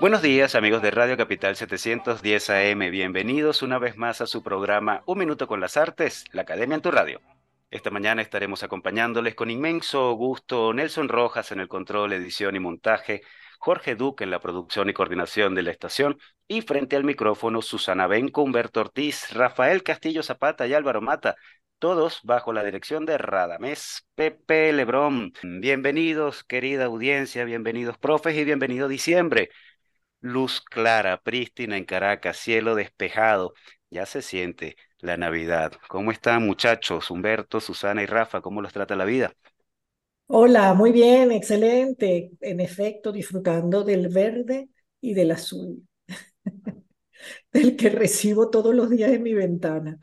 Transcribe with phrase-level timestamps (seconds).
[0.00, 5.02] Buenos días amigos de Radio Capital 710 AM, bienvenidos una vez más a su programa
[5.06, 7.20] Un Minuto con las Artes, la Academia en tu Radio.
[7.68, 13.22] Esta mañana estaremos acompañándoles con inmenso gusto Nelson Rojas en el control, edición y montaje,
[13.58, 18.06] Jorge Duque en la producción y coordinación de la estación y frente al micrófono Susana
[18.06, 21.34] Benco, Humberto Ortiz, Rafael Castillo Zapata y Álvaro Mata,
[21.80, 25.32] todos bajo la dirección de Radamés Pepe Lebrón.
[25.42, 29.50] Bienvenidos, querida audiencia, bienvenidos profes y bienvenido diciembre.
[30.20, 33.54] Luz clara, prístina en Caracas, cielo despejado.
[33.90, 35.72] Ya se siente la Navidad.
[35.88, 37.10] ¿Cómo están muchachos?
[37.10, 39.32] Humberto, Susana y Rafa, ¿cómo los trata la vida?
[40.26, 42.30] Hola, muy bien, excelente.
[42.40, 44.68] En efecto, disfrutando del verde
[45.00, 45.86] y del azul,
[47.52, 49.98] del que recibo todos los días en mi ventana.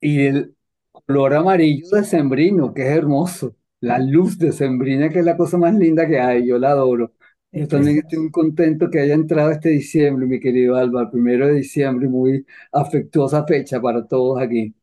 [0.00, 0.56] Y el
[0.92, 3.56] color amarillo de sembrino, que es hermoso.
[3.80, 7.12] La luz de sembrina, que es la cosa más linda que hay, yo la adoro.
[7.50, 11.54] Yo también estoy muy contento que haya entrado este diciembre, mi querido Álvaro, primero de
[11.54, 14.74] diciembre, muy afectuosa fecha para todos aquí.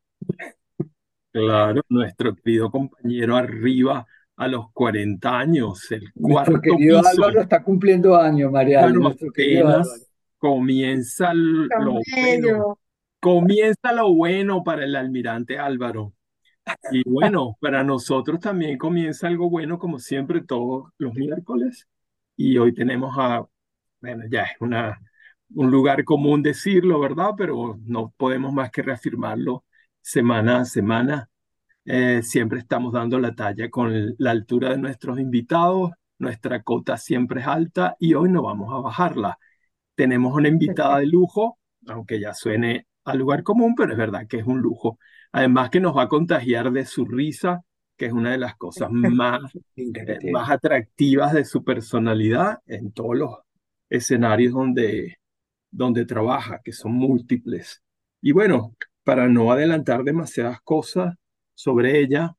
[1.32, 4.06] Claro, nuestro querido compañero arriba
[4.36, 7.10] a los 40 años, el cuarto Nuestro querido piso.
[7.10, 9.90] Álvaro está cumpliendo años, Mariano, Claro, nuestro querido Álvaro.
[10.38, 12.78] comienza Tan lo bueno, bello.
[13.20, 16.14] comienza lo bueno para el almirante Álvaro.
[16.90, 21.86] Y bueno, para nosotros también comienza algo bueno, como siempre, todos los miércoles.
[22.36, 23.46] Y hoy tenemos a,
[24.00, 25.00] bueno, ya es una,
[25.54, 27.30] un lugar común decirlo, ¿verdad?
[27.36, 29.64] Pero no podemos más que reafirmarlo
[30.02, 31.30] semana a semana.
[31.84, 35.92] Eh, siempre estamos dando la talla con la altura de nuestros invitados.
[36.18, 39.38] Nuestra cota siempre es alta y hoy no vamos a bajarla.
[39.94, 44.38] Tenemos una invitada de lujo, aunque ya suene al lugar común, pero es verdad que
[44.38, 44.98] es un lujo.
[45.32, 47.62] Además que nos va a contagiar de su risa,
[47.96, 49.40] que es una de las cosas más,
[49.76, 53.30] eh, más atractivas de su personalidad en todos los
[53.88, 55.18] escenarios donde,
[55.70, 57.82] donde trabaja, que son múltiples.
[58.20, 58.74] Y bueno,
[59.04, 61.14] para no adelantar demasiadas cosas
[61.54, 62.34] sobre ella,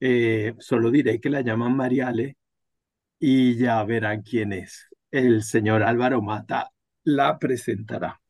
[0.00, 2.36] eh, solo diré que la llaman Mariale
[3.18, 4.88] y ya verán quién es.
[5.10, 6.70] El señor Álvaro Mata
[7.04, 8.20] la presentará.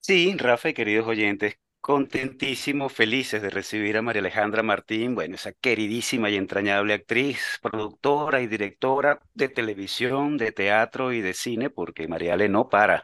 [0.00, 5.52] Sí, Rafa y queridos oyentes, contentísimos, felices de recibir a María Alejandra Martín, bueno, esa
[5.52, 12.08] queridísima y entrañable actriz, productora y directora de televisión, de teatro y de cine, porque
[12.08, 13.02] Mariale no para.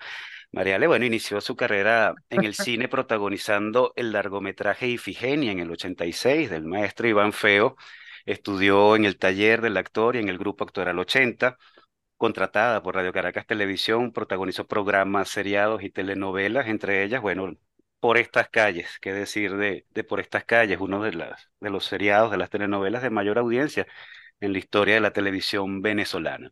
[0.53, 6.50] Mariale, bueno, inició su carrera en el cine protagonizando el largometraje Ifigenia en el 86
[6.50, 7.76] del maestro Iván Feo.
[8.26, 11.59] Estudió en el taller del actor y en el grupo actoral 80
[12.16, 17.56] contratada por Radio Caracas Televisión, protagonizó programas, seriados y telenovelas, entre ellas, bueno,
[18.00, 21.84] Por estas calles, qué decir de, de Por estas calles, uno de, las, de los
[21.86, 23.86] seriados, de las telenovelas de mayor audiencia
[24.40, 26.50] en la historia de la televisión venezolana.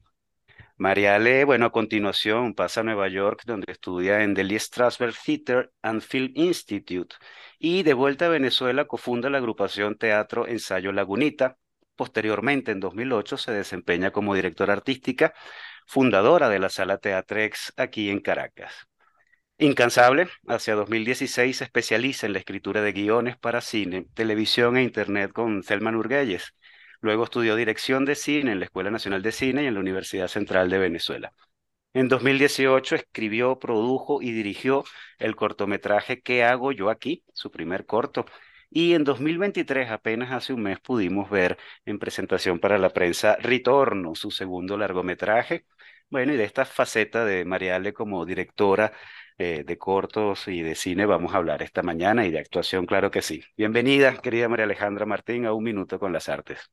[0.77, 6.03] Mariale, bueno, a continuación pasa a Nueva York, donde estudia en Lee Strasberg Theater and
[6.03, 7.15] Film Institute,
[7.59, 11.57] y de vuelta a Venezuela cofunda la agrupación Teatro Ensayo Lagunita,
[11.97, 15.33] Posteriormente, en 2008, se desempeña como directora artística,
[15.87, 18.89] fundadora de la Sala Teatrex aquí en Caracas.
[19.59, 25.33] Incansable, hacia 2016 se especializa en la escritura de guiones para cine, televisión e internet
[25.33, 26.55] con Thelma Nurguelles.
[27.01, 30.27] Luego estudió dirección de cine en la Escuela Nacional de Cine y en la Universidad
[30.29, 31.33] Central de Venezuela.
[31.93, 34.85] En 2018 escribió, produjo y dirigió
[35.19, 37.25] el cortometraje ¿Qué hago yo aquí?
[37.33, 38.27] Su primer corto,
[38.77, 44.17] y en 2023, apenas hace un mes, pudimos ver en presentación para la prensa Ritorno,
[44.17, 45.65] su segundo largometraje.
[46.11, 48.93] Bueno, y de esta faceta de Mariale como directora
[49.39, 53.11] eh, de cortos y de cine vamos a hablar esta mañana y de actuación, claro
[53.11, 53.43] que sí.
[53.57, 56.71] Bienvenida, querida María Alejandra Martín, a Un Minuto con las Artes.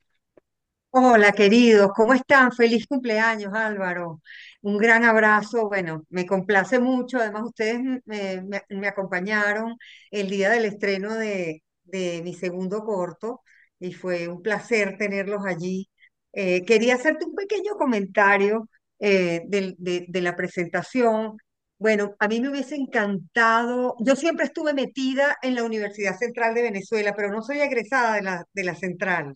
[0.94, 2.52] Hola, queridos, ¿cómo están?
[2.52, 4.22] Feliz cumpleaños, Álvaro.
[4.62, 5.70] Un gran abrazo.
[5.70, 7.18] Bueno, me complace mucho.
[7.18, 9.78] Además, ustedes me, acompañaron
[10.12, 13.42] el día del estreno de, de mi segundo corto
[13.80, 15.90] y fue un placer tenerlos allí.
[16.34, 18.68] Eh, quería hacerte un pequeño comentario
[19.00, 19.76] eh, de,
[20.08, 21.38] de la presentación.
[21.82, 26.62] Bueno, a mí me hubiese encantado, yo siempre estuve metida en la Universidad Central de
[26.62, 29.34] Venezuela, pero no soy egresada de la, de la Central.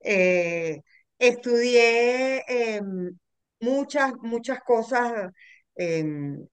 [0.00, 0.80] Eh,
[1.18, 3.18] estudié em,
[3.60, 5.30] muchas, muchas cosas
[5.76, 6.46] em,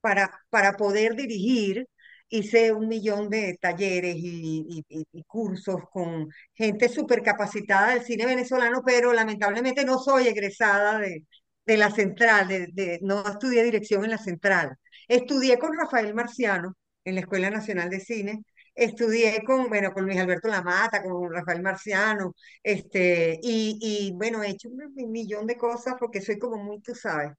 [0.00, 1.86] para, para poder dirigir
[2.28, 4.84] hice un millón de talleres y,
[5.26, 11.24] cursos con gente súper capacitada del cine venezolano, pero lamentablemente no soy egresada de,
[11.68, 14.76] de la central, de, no estudié dirección en la central.
[15.08, 18.42] Estudié con Rafael Marciano en la Escuela Nacional de Cine,
[18.74, 24.50] estudié con, bueno, con Luis Alberto Lamata, con Rafael Marciano, este, y, y bueno, he
[24.50, 27.32] hecho un millón de cosas porque soy como muy, tú sabes,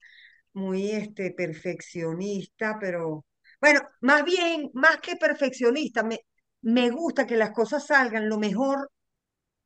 [0.54, 3.26] muy este, perfeccionista, pero
[3.62, 6.20] bueno, más bien, más que perfeccionista, me,
[6.62, 8.90] me gusta que las cosas salgan lo mejor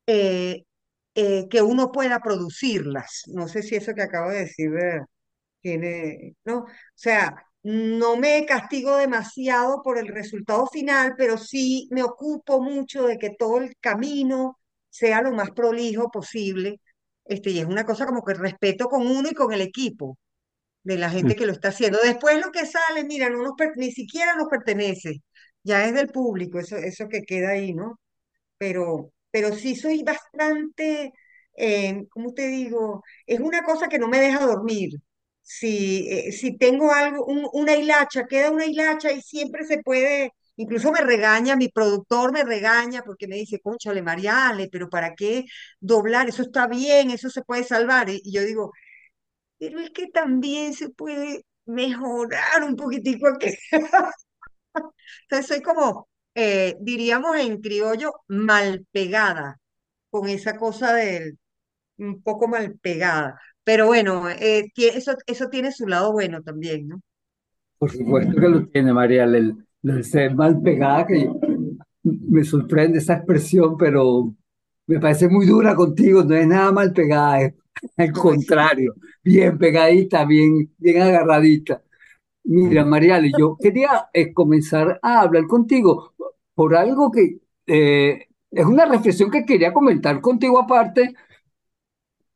[0.06, 0.64] eh,
[1.14, 3.22] eh, que uno pueda producirlas.
[3.28, 5.00] No sé si eso que acabo de decir eh,
[5.60, 6.60] tiene, ¿no?
[6.60, 13.06] O sea, no me castigo demasiado por el resultado final, pero sí me ocupo mucho
[13.06, 14.58] de que todo el camino
[14.90, 16.80] sea lo más prolijo posible.
[17.24, 20.18] Este, y es una cosa como que respeto con uno y con el equipo
[20.82, 21.98] de la gente que lo está haciendo.
[22.02, 25.22] Después lo que sale, mira, no nos ni siquiera nos pertenece,
[25.62, 27.98] ya es del público, eso, eso que queda ahí, ¿no?
[28.58, 31.12] Pero, pero sí soy bastante,
[31.56, 33.02] eh, ¿cómo te digo?
[33.26, 34.92] Es una cosa que no me deja dormir.
[35.42, 40.92] Si, eh, si tengo algo, una hilacha, queda una hilacha y siempre se puede, incluso
[40.92, 45.44] me regaña, mi productor me regaña porque me dice, conchale, Mariale, pero ¿para qué
[45.80, 46.28] doblar?
[46.28, 48.08] Eso está bien, eso se puede salvar.
[48.10, 48.70] Y yo digo,
[49.58, 53.48] pero es que también se puede mejorar un poquitico aquí.
[55.22, 59.60] Entonces soy como, eh, diríamos en criollo, mal pegada,
[60.10, 61.38] con esa cosa del
[61.98, 63.38] un poco mal pegada.
[63.64, 67.00] Pero bueno, eh, eso, eso tiene su lado bueno también, ¿no?
[67.78, 71.30] Por supuesto que lo tiene, María, el, el ser mal pegada, que
[72.02, 74.34] me sorprende esa expresión, pero
[74.86, 77.54] me parece muy dura contigo, no es nada mal pegada, es
[77.96, 81.82] al contrario, bien pegadita, bien, bien agarradita.
[82.44, 86.13] Mira, Mariale, yo quería eh, comenzar a hablar contigo
[86.54, 91.14] por algo que eh, es una reflexión que quería comentar contigo aparte,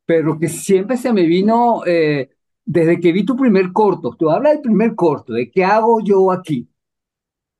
[0.06, 2.30] pero que siempre se me vino eh,
[2.64, 4.16] desde que vi tu primer corto.
[4.18, 6.68] Tú hablas del primer corto, de qué hago yo aquí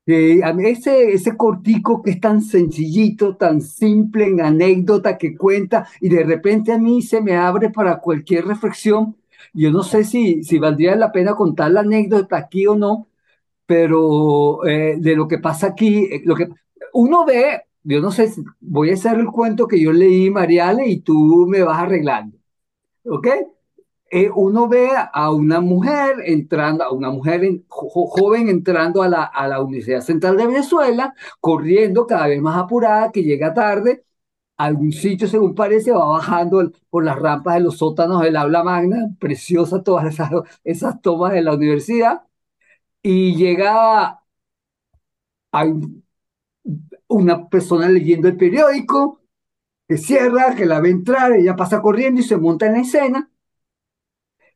[0.09, 6.23] ese, ese cortico que es tan sencillito, tan simple en anécdota que cuenta y de
[6.23, 9.17] repente a mí se me abre para cualquier reflexión.
[9.53, 13.07] Yo no sé si, si valdría la pena contar la anécdota aquí o no,
[13.69, 16.47] pero eh, de lo que pasa aquí, eh, lo que
[16.93, 21.01] uno ve, yo no sé, voy a hacer el cuento que yo leí, Mariale, y
[21.01, 22.37] tú me vas arreglando.
[23.05, 23.27] ¿Ok?
[24.11, 29.47] Eh, uno ve a una mujer entrando, a una mujer joven entrando a la, a
[29.47, 34.03] la Universidad Central de Venezuela, corriendo cada vez más apurada, que llega tarde,
[34.57, 38.63] a algún sitio, según parece, va bajando por las rampas de los sótanos del aula
[38.63, 40.31] magna, preciosa todas esas,
[40.63, 42.23] esas tomas de la universidad,
[43.01, 44.21] y llega
[45.51, 45.65] a
[47.07, 49.21] una persona leyendo el periódico,
[49.87, 53.31] que cierra, que la ve entrar, ella pasa corriendo y se monta en la escena.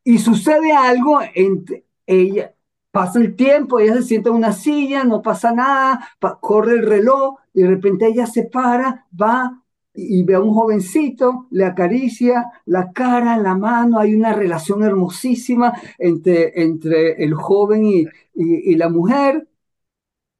[0.03, 2.53] Y sucede algo, entre ella
[2.91, 6.07] pasa el tiempo, ella se sienta en una silla, no pasa nada,
[6.41, 9.62] corre el reloj, y de repente ella se para, va
[9.93, 15.73] y ve a un jovencito, le acaricia la cara, la mano, hay una relación hermosísima
[15.97, 19.47] entre, entre el joven y, y la mujer,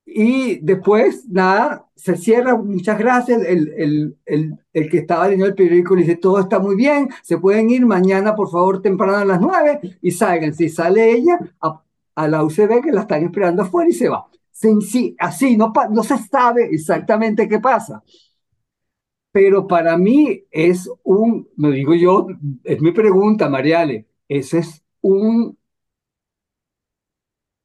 [0.05, 3.41] y después, nada, se cierra, muchas gracias.
[3.43, 7.10] El, el, el, el, que estaba leyendo el periódico le dice, todo está muy bien,
[7.24, 10.53] se pueden ir mañana, por favor, temprano a las nueve, y salgan.
[10.53, 14.27] Si sale ella a, la UCB, que la están esperando afuera, y se va.
[15.19, 18.03] así, no, no se sabe exactamente qué pasa.
[19.34, 22.28] Pero para mí es un, lo digo yo,
[22.63, 25.58] es mi pregunta, Mariale, ese es un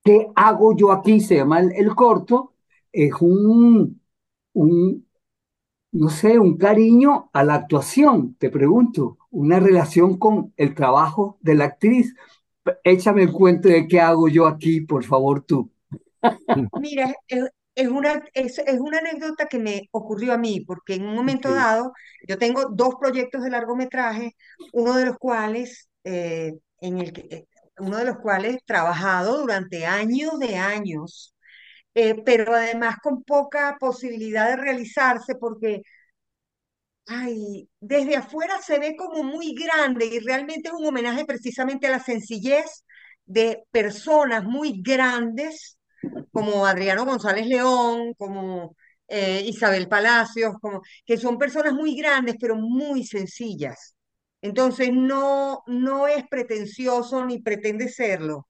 [0.04, 1.20] ¿Qué hago yo aquí?
[1.20, 2.54] Se llama el, corto.
[2.92, 4.00] Es un,
[4.54, 5.06] un,
[5.92, 11.54] no sé, un cariño a la actuación, te pregunto, una relación con el trabajo de
[11.56, 12.14] la actriz.
[12.84, 15.70] Échame el cuento de qué hago yo aquí, por favor, tú.
[16.80, 17.14] Mira,
[17.78, 21.92] es, una, es, una anécdota que me ocurrió a mí, porque en un momento dado
[22.26, 24.34] yo tengo dos proyectos de largometraje,
[24.72, 27.46] uno de los cuales, eh, en el que,
[27.78, 31.36] uno de los cuales he trabajado durante años de años,
[31.94, 35.82] eh, pero además con poca posibilidad de realizarse porque
[37.06, 41.90] ay, desde afuera se ve como muy grande y realmente es un homenaje precisamente a
[41.90, 42.84] la sencillez
[43.24, 45.77] de personas muy grandes
[46.32, 48.76] como Adriano González León, como
[49.08, 53.94] eh, Isabel Palacios, como, que son personas muy grandes pero muy sencillas.
[54.42, 58.48] Entonces no, no es pretencioso ni pretende serlo.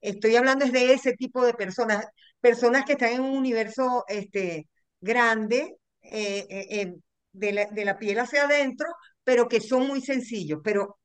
[0.00, 2.06] Estoy hablando de ese tipo de personas,
[2.40, 4.68] personas que están en un universo este,
[5.00, 6.94] grande, eh, eh,
[7.32, 8.86] de la, de la piel hacia adentro,
[9.24, 10.60] pero que son muy sencillos.
[10.64, 10.98] Pero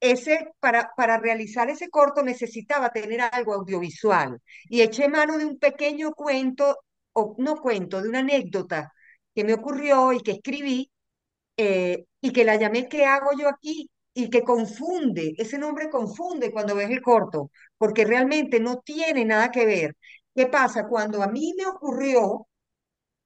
[0.00, 5.58] ese, para, para realizar ese corto necesitaba tener algo audiovisual y eché mano de un
[5.58, 6.78] pequeño cuento,
[7.12, 8.92] o no cuento, de una anécdota
[9.34, 10.90] que me ocurrió y que escribí
[11.56, 13.90] eh, y que la llamé ¿Qué hago yo aquí?
[14.14, 19.50] y que confunde, ese nombre confunde cuando ves el corto, porque realmente no tiene nada
[19.50, 19.96] que ver.
[20.34, 20.88] ¿Qué pasa?
[20.88, 22.46] Cuando a mí me ocurrió,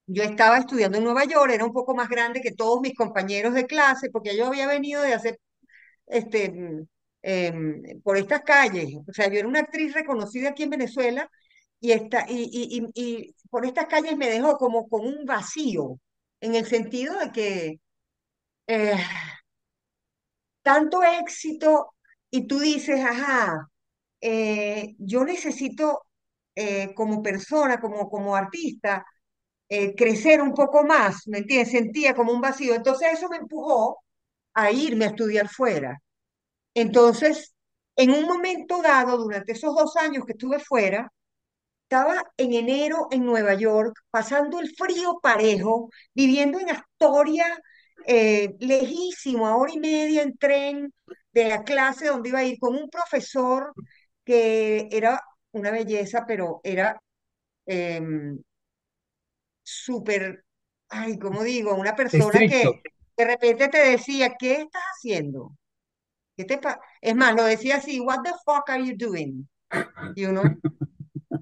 [0.07, 3.55] yo estaba estudiando en Nueva York, era un poco más grande que todos mis compañeros
[3.55, 5.39] de clase, porque yo había venido de hacer
[6.07, 6.53] este,
[7.23, 8.95] em, por estas calles.
[9.09, 11.29] O sea, yo era una actriz reconocida aquí en Venezuela
[11.81, 15.99] y, esta, y, y, y, por estas calles me dejó como con un vacío,
[16.41, 17.81] en el sentido de que
[18.67, 18.97] eh,
[20.63, 21.95] tanto éxito
[22.31, 23.69] y tú dices, ajá,
[24.21, 26.07] eh, yo necesito
[26.55, 29.05] eh, como persona, como, como artista,
[29.97, 31.73] crecer un poco más, ¿me entiendes?
[31.73, 32.75] Sentía como un vacío.
[32.75, 34.04] Entonces eso me empujó
[34.55, 36.01] a irme a estudiar fuera.
[36.75, 37.55] Entonces,
[37.97, 41.13] en un momento dado, durante esos dos años que estuve fuera,
[41.85, 47.47] estaba en enero en Nueva York, pasando el frío parejo, viviendo en Astoria,
[48.07, 50.93] eh, lejísimo, a hora y media en tren
[51.33, 53.73] de la clase donde iba a ir con un profesor
[54.25, 55.21] que era
[55.53, 57.01] una belleza, pero era
[57.67, 58.39] em,
[59.63, 60.45] súper,
[60.89, 61.75] ay, ¿cómo digo?
[61.75, 62.83] Una persona que
[63.17, 65.57] de repente te decía, ¿qué estás haciendo?
[66.37, 66.61] ¿Qué te
[67.01, 69.49] es más, lo decía así, what the fuck are you doing?
[70.17, 70.43] Y uno,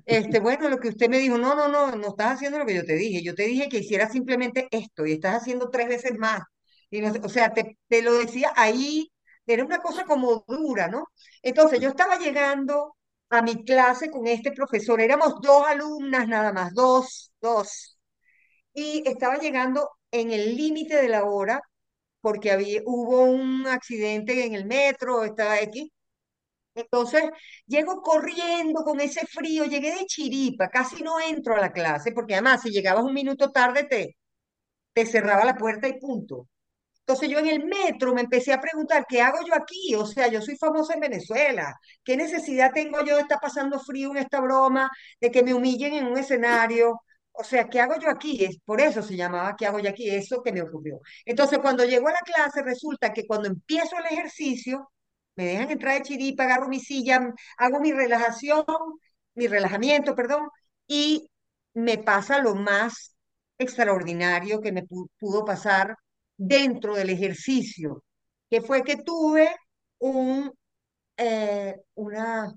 [0.07, 2.75] este, bueno, lo que usted me dijo, no, no, no, no estás haciendo lo que
[2.75, 3.23] yo te dije.
[3.23, 6.43] Yo te dije que hicieras simplemente esto y estás haciendo tres veces más.
[6.91, 9.11] Y no, o sea, te, te lo decía ahí,
[9.47, 11.07] era una cosa como dura, ¿no?
[11.43, 12.97] Entonces, yo estaba llegando
[13.31, 17.99] a mi clase con este profesor, éramos dos alumnas nada más, dos, dos.
[18.75, 21.61] Y estaba llegando en el límite de la hora
[22.23, 25.93] porque había, hubo un accidente en el metro, estaba aquí.
[26.75, 27.23] Entonces,
[27.67, 32.35] llego corriendo con ese frío, llegué de chiripa, casi no entro a la clase, porque
[32.35, 34.17] además si llegabas un minuto tarde te,
[34.95, 36.49] te cerraba la puerta y punto.
[37.01, 39.95] Entonces yo en el metro me empecé a preguntar, ¿qué hago yo aquí?
[39.97, 41.75] O sea, yo soy famosa en Venezuela.
[42.05, 44.91] ¿Qué necesidad tengo yo de estar pasando frío en esta broma,
[45.21, 47.01] de que me humillen en un escenario?
[47.33, 48.45] O sea, ¿qué hago yo aquí?
[48.45, 50.09] Es por eso se llamaba ¿qué hago yo aquí?
[50.11, 51.01] Eso que me ocurrió.
[51.25, 54.91] Entonces, cuando llego a la clase, resulta que cuando empiezo el ejercicio,
[55.37, 58.65] me dejan entrar de chiripa, agarro mi silla, hago mi relajación,
[59.35, 60.49] mi relajamiento, perdón,
[60.87, 61.29] y
[61.75, 63.17] me pasa lo más
[63.59, 64.85] extraordinario que me
[65.19, 65.97] pudo pasar
[66.37, 68.05] dentro del ejercicio,
[68.51, 69.55] que fue que tuve
[69.99, 70.53] un,
[71.17, 72.53] eh, una,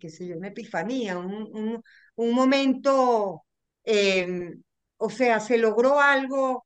[0.00, 1.82] qué sé yo, una epifanía, un,
[2.16, 3.44] un momento
[3.84, 4.62] Em,
[4.98, 6.64] o sea, se logró algo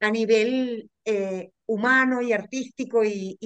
[0.00, 3.38] a nivel eh, humano y artístico y,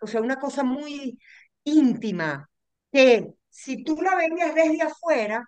[0.00, 1.18] o sea, una cosa muy
[1.64, 2.48] íntima
[2.92, 5.44] que si tú la veías desde afuera,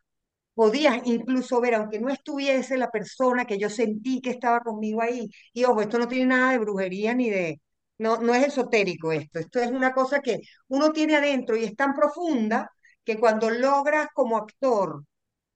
[0.54, 5.28] podías incluso ver, aunque no estuviese la persona que yo sentí que estaba conmigo ahí,
[5.52, 7.60] y ojo, esto no tiene nada de brujería ni de,
[7.98, 11.76] no, no es esotérico esto, esto es una cosa que uno tiene adentro y es
[11.76, 12.70] tan profunda
[13.04, 15.04] que cuando logras como actor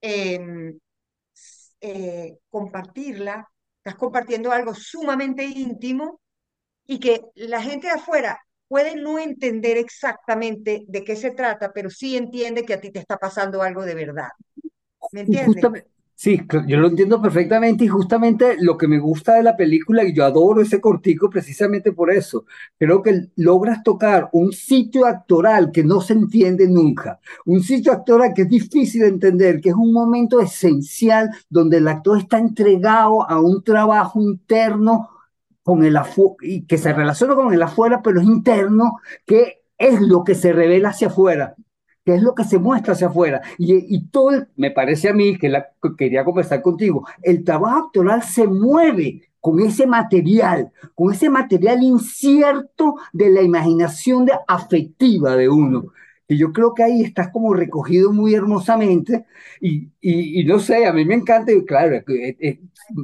[0.00, 0.78] em,
[1.86, 6.20] eh, compartirla, estás compartiendo algo sumamente íntimo
[6.86, 11.90] y que la gente de afuera puede no entender exactamente de qué se trata, pero
[11.90, 14.30] sí entiende que a ti te está pasando algo de verdad.
[15.12, 15.70] ¿Me entiendes?
[16.16, 20.14] Sí, yo lo entiendo perfectamente y justamente lo que me gusta de la película, y
[20.14, 22.46] yo adoro ese cortico precisamente por eso,
[22.78, 28.32] creo que logras tocar un sitio actoral que no se entiende nunca, un sitio actoral
[28.32, 33.28] que es difícil de entender, que es un momento esencial donde el actor está entregado
[33.28, 35.10] a un trabajo interno
[35.64, 35.98] con el
[36.42, 40.52] y que se relaciona con el afuera, pero es interno, que es lo que se
[40.52, 41.56] revela hacia afuera
[42.04, 43.40] que es lo que se muestra hacia afuera.
[43.58, 48.46] Y, todo, me parece a mí, que la, quería conversar contigo, el trabajo actoral se
[48.46, 55.92] mueve con ese material, con ese material incierto de la imaginación de, afectiva de uno.
[56.26, 59.26] Y yo creo que ahí estás como recogido muy hermosamente
[59.60, 62.04] y, y, no sé, a mí me encanta, y claro, eh,
[62.40, 62.60] eh,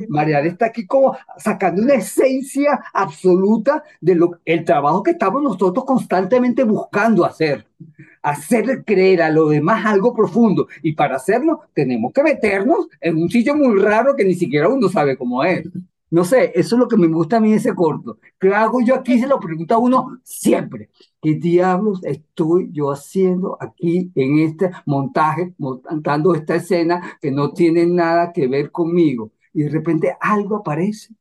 [0.09, 5.85] María está aquí como sacando una esencia absoluta de lo, el trabajo que estamos nosotros
[5.85, 7.66] constantemente buscando hacer
[8.23, 10.69] hacer creer a lo demás algo profundo.
[10.83, 14.89] Y para hacerlo tenemos que meternos en un sitio muy raro que ni siquiera uno
[14.89, 15.65] sabe cómo es.
[16.11, 18.19] No sé, eso es lo que me gusta a mí ese corto.
[18.39, 19.19] ¿Qué hago yo aquí?
[19.21, 20.91] Se lo pregunta a uno siempre.
[21.23, 27.87] ¿Qué diablos estoy yo haciendo aquí en este montaje, montando esta escena que no tiene
[27.87, 29.31] nada que ver conmigo?
[29.55, 31.15] Y de repente algo aparece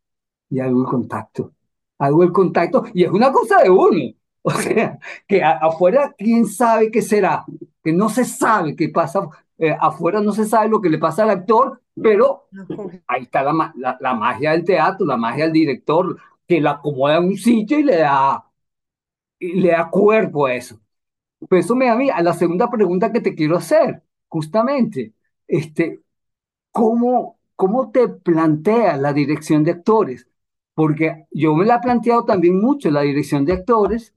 [0.49, 1.53] y hago el contacto.
[1.99, 4.18] Hago el contacto y es una cosa de uno.
[4.43, 7.45] O sea, que afuera, ¿quién sabe qué será?
[7.83, 9.27] Que no se sabe qué pasa.
[9.57, 12.47] Eh, afuera no se sabe lo que le pasa al actor, pero
[13.07, 16.17] ahí está la, la, magia del teatro, la magia del director,
[16.47, 18.45] que la acomoda en un sitio y le da,
[19.39, 20.79] y le da cuerpo a eso.
[21.49, 25.13] Pues eso me da a mí a la segunda pregunta que te quiero hacer, justamente.
[25.47, 26.03] Este,
[26.71, 30.27] ¿cómo, ¿Cómo te plantea la dirección de actores?
[30.73, 34.13] Porque yo me la he planteado también mucho, la dirección de actores,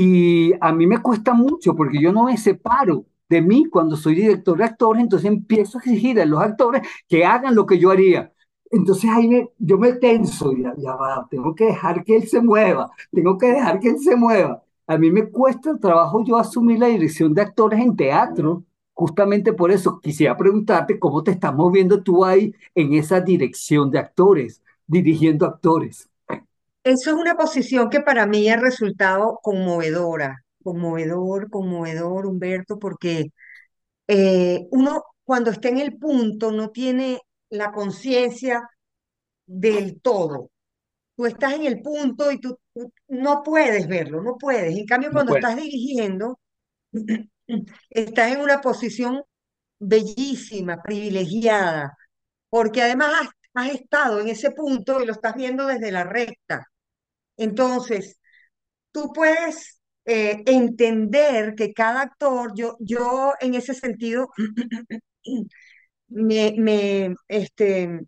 [0.00, 4.14] y a mí me cuesta mucho porque yo no me separo de mí cuando soy
[4.14, 7.90] director de actores, entonces empiezo a exigir a los actores que hagan lo que yo
[7.90, 8.32] haría.
[8.70, 12.40] Entonces ahí me, yo me tenso, ya, ya va, tengo que dejar que él se
[12.40, 14.62] mueva, tengo que dejar que él se mueva.
[14.86, 18.62] A mí me cuesta el trabajo yo asumir la dirección de actores en teatro,
[18.94, 23.98] justamente por eso quisiera preguntarte cómo te estás moviendo tú ahí en esa dirección de
[23.98, 26.08] actores, dirigiendo actores.
[26.88, 33.26] Eso es una posición que para mí ha resultado conmovedora, conmovedor, conmovedor, Humberto, porque
[34.06, 38.62] eh, uno cuando está en el punto no tiene la conciencia
[39.44, 40.50] del todo.
[41.14, 42.58] Tú estás en el punto y tú,
[43.08, 44.74] no puedes verlo, no puedes.
[44.74, 46.38] En cambio, cuando estás dirigiendo,
[47.90, 49.22] estás en una posición
[49.78, 51.94] bellísima, privilegiada,
[52.48, 56.66] porque además has, has estado en ese punto y lo estás viendo desde la recta.
[57.38, 58.18] Entonces,
[58.92, 64.30] tú puedes eh, entender que cada actor, yo, yo en ese sentido,
[66.08, 68.00] me, me, este,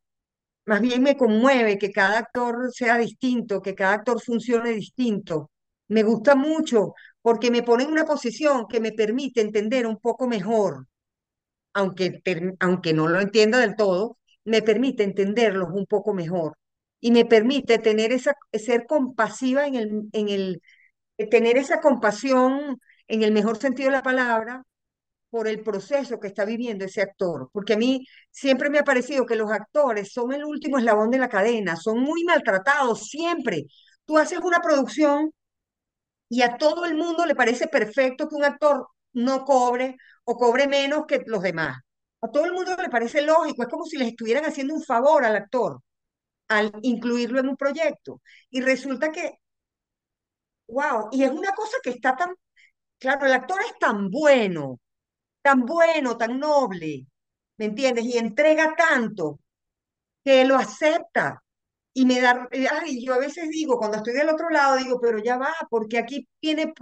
[0.66, 5.50] más bien me conmueve que cada actor sea distinto, que cada actor funcione distinto.
[5.88, 10.28] Me gusta mucho porque me pone en una posición que me permite entender un poco
[10.28, 10.86] mejor,
[11.74, 12.22] aunque,
[12.60, 16.56] aunque no lo entienda del todo, me permite entenderlos un poco mejor
[17.00, 20.62] y me permite tener esa, ser compasiva en el, en el,
[21.30, 24.64] tener esa compasión en el mejor sentido de la palabra
[25.30, 29.26] por el proceso que está viviendo ese actor, porque a mí siempre me ha parecido
[29.26, 33.66] que los actores son el último eslabón de la cadena, son muy maltratados siempre.
[34.04, 35.32] Tú haces una producción
[36.28, 40.66] y a todo el mundo le parece perfecto que un actor no cobre o cobre
[40.68, 41.78] menos que los demás.
[42.22, 45.24] A todo el mundo le parece lógico, es como si les estuvieran haciendo un favor
[45.24, 45.80] al actor
[46.50, 48.22] al incluirlo en un proyecto.
[48.50, 49.38] Y resulta que,
[50.68, 52.34] wow, y es una cosa que está tan,
[52.98, 54.80] claro, el actor es tan bueno,
[55.42, 57.06] tan bueno, tan noble,
[57.58, 58.04] ¿me entiendes?
[58.06, 59.40] Y entrega tanto
[60.24, 61.42] que lo acepta.
[61.94, 62.48] Y me da,
[62.82, 65.98] ay, yo a veces digo, cuando estoy del otro lado, digo, pero ya va, porque
[65.98, 66.72] aquí tiene,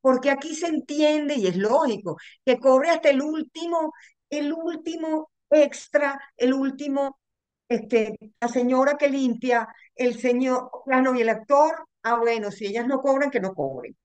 [0.00, 3.92] porque aquí se entiende y es lógico, que corre hasta el último,
[4.30, 7.18] el último extra, el último
[7.74, 12.86] este, la señora que limpia, el señor, plano y el actor, ah, bueno, si ellas
[12.86, 13.96] no cobran, que no cobren.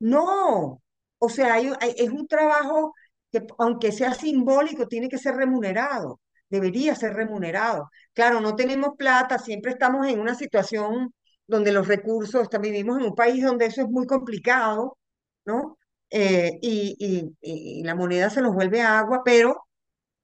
[0.00, 0.82] No,
[1.18, 2.94] o sea, es un trabajo
[3.32, 7.90] que aunque sea simbólico, tiene que ser remunerado, debería ser remunerado.
[8.12, 11.14] Claro, no tenemos plata, siempre estamos en una situación
[11.46, 14.98] donde los recursos, vivimos en un país donde eso es muy complicado,
[15.44, 15.78] ¿no?
[16.10, 19.63] Eh, y, y la moneda se nos vuelve agua, pero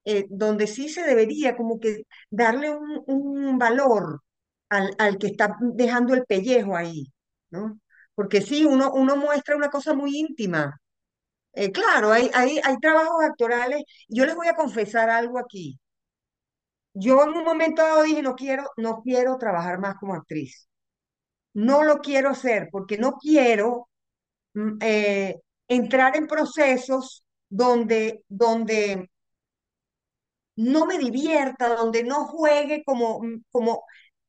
[0.05, 4.23] eh, donde sí se debería como que darle un, valor
[4.69, 7.13] al, al, que está dejando el pellejo ahí,
[7.51, 7.81] ¿no?
[8.15, 10.81] Porque sí, uno, uno muestra una cosa muy íntima.
[11.53, 13.83] Eh, claro, hay, hay, hay trabajos actorales.
[14.09, 15.79] Yo les voy a confesar algo aquí.
[16.95, 20.69] Yo en un momento dado dije, no quiero, no quiero trabajar más como actriz.
[21.55, 23.89] No lo quiero hacer porque no quiero
[24.55, 25.37] mm, eh,
[25.69, 29.11] entrar en procesos donde, donde
[30.61, 33.85] no me divierta, donde no juegue como, mm, como,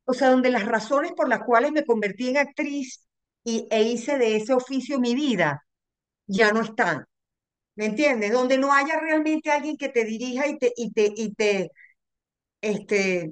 [0.06, 3.06] o sea, donde las razones por las cuales me convertí en actriz
[3.44, 5.63] y, e hice de ese oficio mi vida,
[6.28, 7.06] ya no están.
[7.76, 8.32] ¿Me entiendes?
[8.34, 11.72] Donde no haya realmente alguien que te dirija y te, y te, y te,
[12.62, 13.32] este,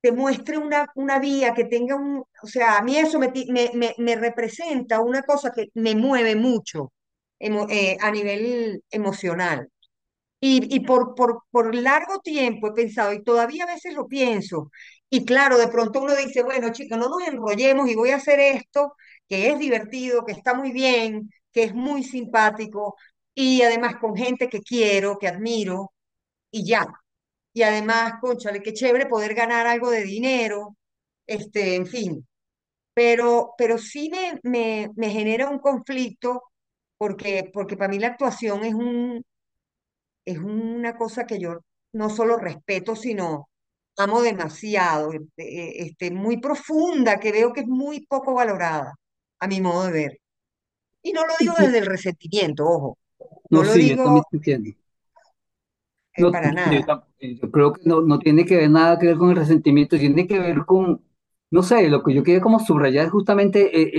[0.00, 3.32] te muestre una, una vía, que tenga un, o sea, a mí eso me,
[3.74, 6.92] me, me, representa una cosa que me mueve mucho
[7.38, 9.68] eh, a nivel emocional.
[10.40, 14.70] Y, y por, por, por largo tiempo he pensado, y todavía a veces lo pienso,
[15.10, 18.40] y claro, de pronto uno dice, bueno, chicos, no nos enrollemos y voy a hacer
[18.40, 18.94] esto,
[19.28, 22.96] que es divertido, que está muy bien, que es muy simpático,
[23.34, 25.92] y además con gente que quiero, que admiro,
[26.50, 26.86] y ya.
[27.52, 30.76] Y además, conchale, qué chévere poder ganar algo de dinero,
[31.26, 32.26] este, en fin.
[32.94, 36.42] Pero, pero sí me, me, me genera un conflicto
[36.98, 39.24] porque, porque para mí la actuación es un,
[40.24, 41.60] es una cosa que yo
[41.92, 43.48] no solo respeto, sino
[43.96, 48.94] amo demasiado, este, este, muy profunda, que veo que es muy poco valorada,
[49.40, 50.18] a mi modo de ver.
[51.02, 52.98] Y no lo digo desde el resentimiento, ojo,
[53.50, 54.24] no, no lo sí, yo también
[54.62, 54.78] digo
[56.16, 56.80] eh, No, para nada.
[57.20, 60.26] yo creo que no, no tiene que ver nada que ver con el resentimiento, tiene
[60.26, 61.02] que ver con,
[61.50, 63.80] no sé, lo que yo quería como subrayar es justamente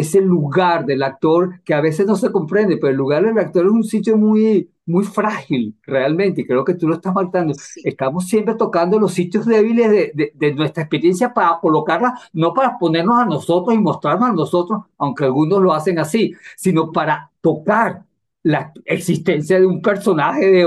[0.00, 3.38] ese, ese lugar del actor que a veces no se comprende, pero el lugar del
[3.38, 7.54] actor es un sitio muy, muy frágil realmente, y creo que tú lo estás marcando.
[7.54, 12.54] Sí, Estamos siempre tocando los sitios débiles de, de, de nuestra experiencia para colocarla, no
[12.54, 17.30] para ponernos a nosotros y mostrarnos a nosotros, aunque algunos lo hacen así, sino para
[17.40, 18.04] tocar
[18.42, 20.66] la existencia de un personaje de,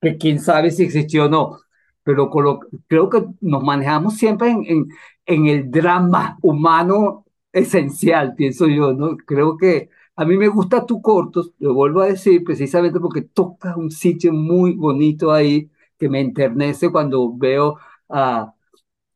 [0.00, 1.60] que quién sabe si existió o no,
[2.02, 2.30] pero
[2.88, 4.88] creo que nos manejamos siempre en, en,
[5.26, 9.16] en el drama humano esencial, pienso yo, ¿no?
[9.16, 13.76] Creo que a mí me gusta tu cortos, lo vuelvo a decir precisamente porque tocas
[13.76, 18.54] un sitio muy bonito ahí que me enternece cuando veo a,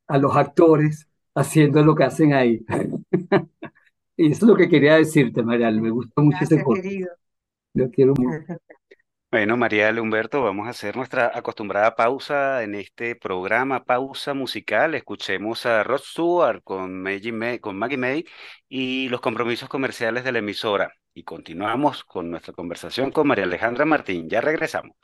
[0.09, 2.65] a los actores haciendo lo que hacen ahí.
[4.17, 7.11] Y eso es lo que quería decirte, Marial, me gusta mucho ese gracias, corto, querido.
[7.75, 8.41] lo quiero mucho.
[9.35, 14.95] Bueno, María Humberto, vamos a hacer nuestra acostumbrada pausa en este programa, pausa musical.
[14.95, 18.25] Escuchemos a Rod Stewart con Maggie May, con Maggie May
[18.69, 20.93] y los compromisos comerciales de la emisora.
[21.13, 24.29] Y continuamos con nuestra conversación con María Alejandra Martín.
[24.29, 24.97] Ya regresamos.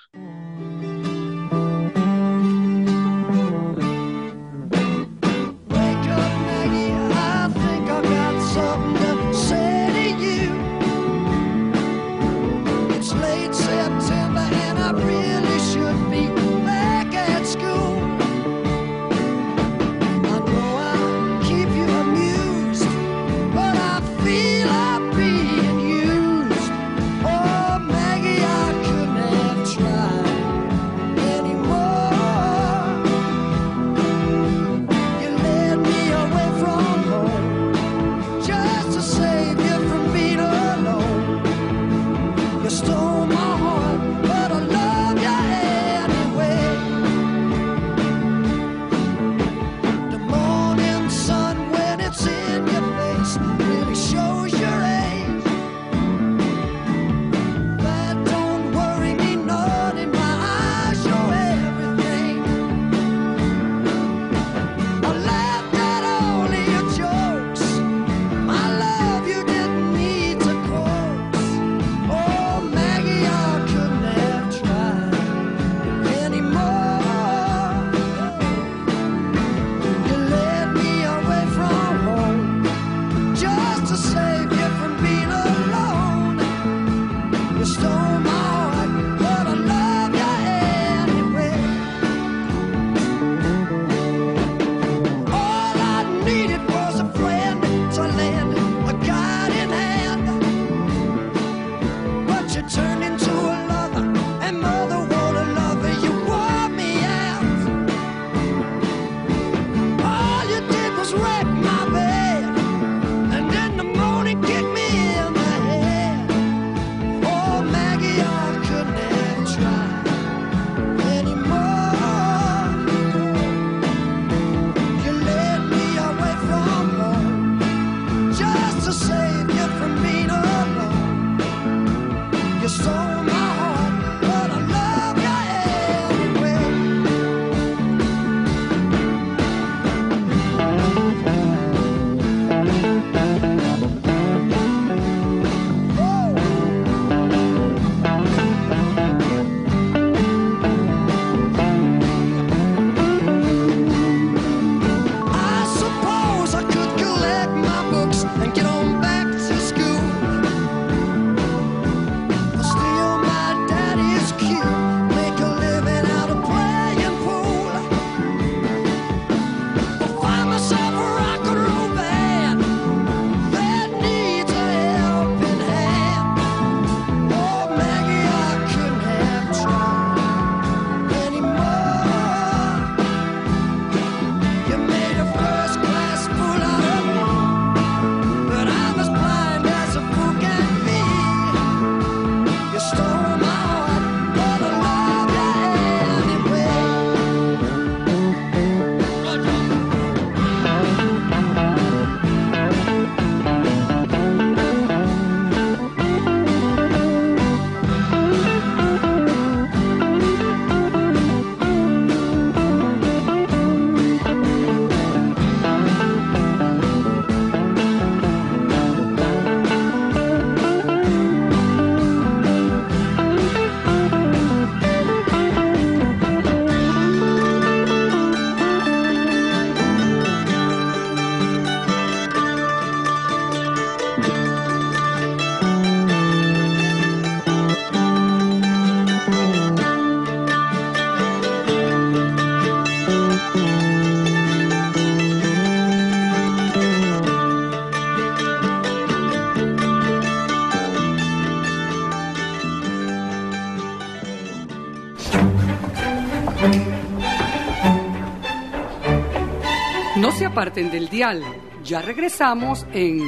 [260.74, 261.42] Del dial.
[261.82, 263.20] Ya regresamos en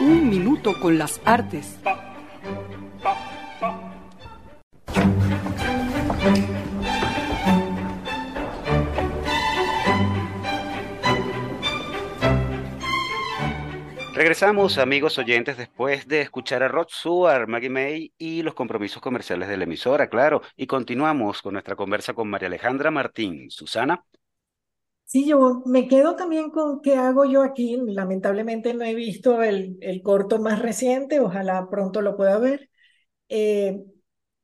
[0.00, 1.78] Un Minuto con las Artes.
[14.14, 19.48] Regresamos, amigos oyentes, después de escuchar a Rod Stewart, Maggie May y los compromisos comerciales
[19.48, 20.42] de la emisora, claro.
[20.54, 23.50] Y continuamos con nuestra conversa con María Alejandra Martín.
[23.50, 24.04] Susana.
[25.10, 27.76] Sí, yo me quedo también con qué hago yo aquí.
[27.84, 32.70] Lamentablemente no he visto el, el corto más reciente, ojalá pronto lo pueda ver.
[33.28, 33.82] Eh,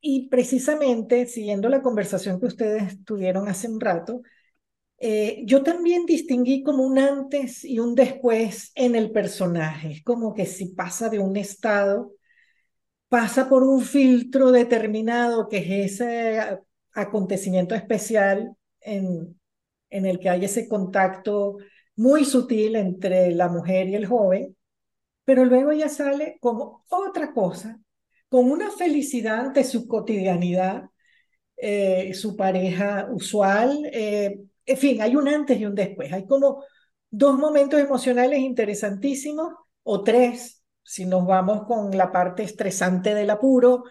[0.01, 4.21] y precisamente, siguiendo la conversación que ustedes tuvieron hace un rato,
[4.99, 9.91] eh, yo también distinguí como un antes y un después en el personaje.
[9.93, 12.13] Es como que si pasa de un estado,
[13.09, 16.59] pasa por un filtro determinado, que es ese
[16.93, 19.36] acontecimiento especial en,
[19.97, 21.57] en el que hay ese contacto
[21.95, 24.55] muy sutil entre la mujer y el joven,
[25.25, 27.79] pero luego ella sale como otra cosa,
[28.29, 30.83] con una felicidad ante su cotidianidad,
[31.57, 33.89] eh, su pareja usual.
[33.91, 36.13] Eh, en fin, hay un antes y un después.
[36.13, 36.63] Hay como
[37.09, 43.83] dos momentos emocionales interesantísimos, o tres, si nos vamos con la parte estresante del apuro,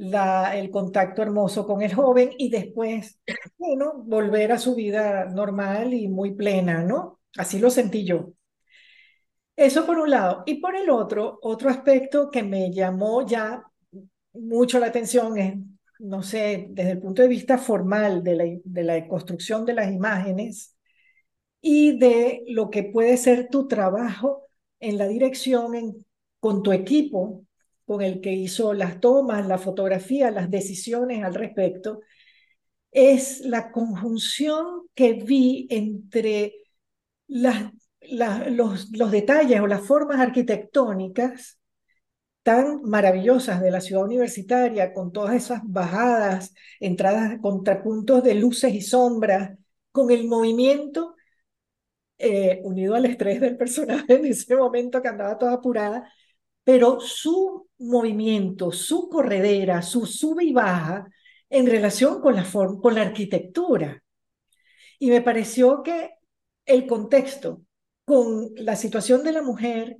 [0.00, 3.20] la, el contacto hermoso con el joven y después,
[3.58, 7.20] bueno, volver a su vida normal y muy plena, ¿no?
[7.36, 8.32] Así lo sentí yo.
[9.56, 10.42] Eso por un lado.
[10.46, 13.62] Y por el otro, otro aspecto que me llamó ya
[14.34, 15.54] mucho la atención es,
[15.98, 19.92] no sé, desde el punto de vista formal de la, de la construcción de las
[19.92, 20.76] imágenes
[21.60, 24.46] y de lo que puede ser tu trabajo
[24.80, 26.06] en la dirección en,
[26.40, 27.44] con tu equipo,
[27.90, 32.02] con el que hizo las tomas, la fotografía, las decisiones al respecto,
[32.92, 36.54] es la conjunción que vi entre
[37.26, 41.58] las, los, los detalles o las formas arquitectónicas
[42.44, 48.82] tan maravillosas de la ciudad universitaria, con todas esas bajadas, entradas, contrapuntos de luces y
[48.82, 49.58] sombras,
[49.90, 51.16] con el movimiento
[52.18, 56.08] eh, unido al estrés del personaje en ese momento que andaba toda apurada,
[56.70, 61.04] pero su movimiento, su corredera, su sube y baja
[61.48, 64.00] en relación con la, con la arquitectura.
[65.00, 66.10] Y me pareció que
[66.64, 67.62] el contexto
[68.04, 69.96] con la situación de la mujer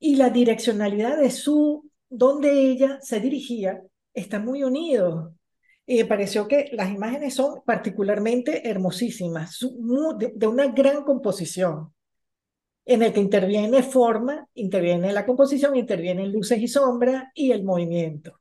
[0.00, 3.80] y la direccionalidad de su, donde ella se dirigía,
[4.12, 5.36] está muy unido.
[5.86, 11.92] Y me pareció que las imágenes son particularmente hermosísimas, de una gran composición
[12.90, 18.40] en el que interviene forma, interviene la composición, intervienen luces y sombras y el movimiento.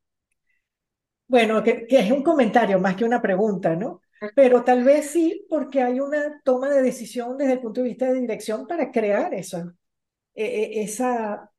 [1.28, 4.02] Bueno, que, que, es un comentario más que una pregunta, ¿no?
[4.36, 8.12] Pero tal vez sí, porque hay una toma de decisión desde el punto de vista
[8.12, 9.72] de dirección para crear eso,
[10.34, 11.52] e, e, esa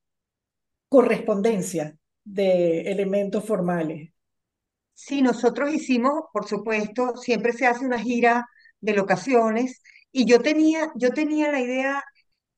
[0.88, 4.10] correspondencia de elementos formales.
[4.94, 8.48] Sí, nosotros hicimos, por supuesto, siempre se hace una gira
[8.80, 9.80] de locaciones
[10.12, 12.04] y yo tenía, yo tenía la idea,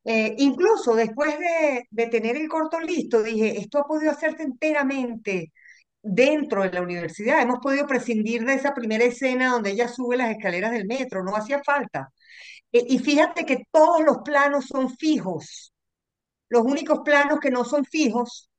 [0.05, 5.53] eh, incluso después de, tener el corto listo, dije, esto ha podido hacerse enteramente
[6.03, 7.41] dentro de la universidad.
[7.43, 11.37] Hemos podido prescindir de esa primera escena donde ella sube las escaleras del metro, no
[11.37, 12.12] hacía falta.
[12.73, 15.73] E, y fíjate que todos los planos son fijos.
[16.49, 18.51] Los únicos planos que no son fijos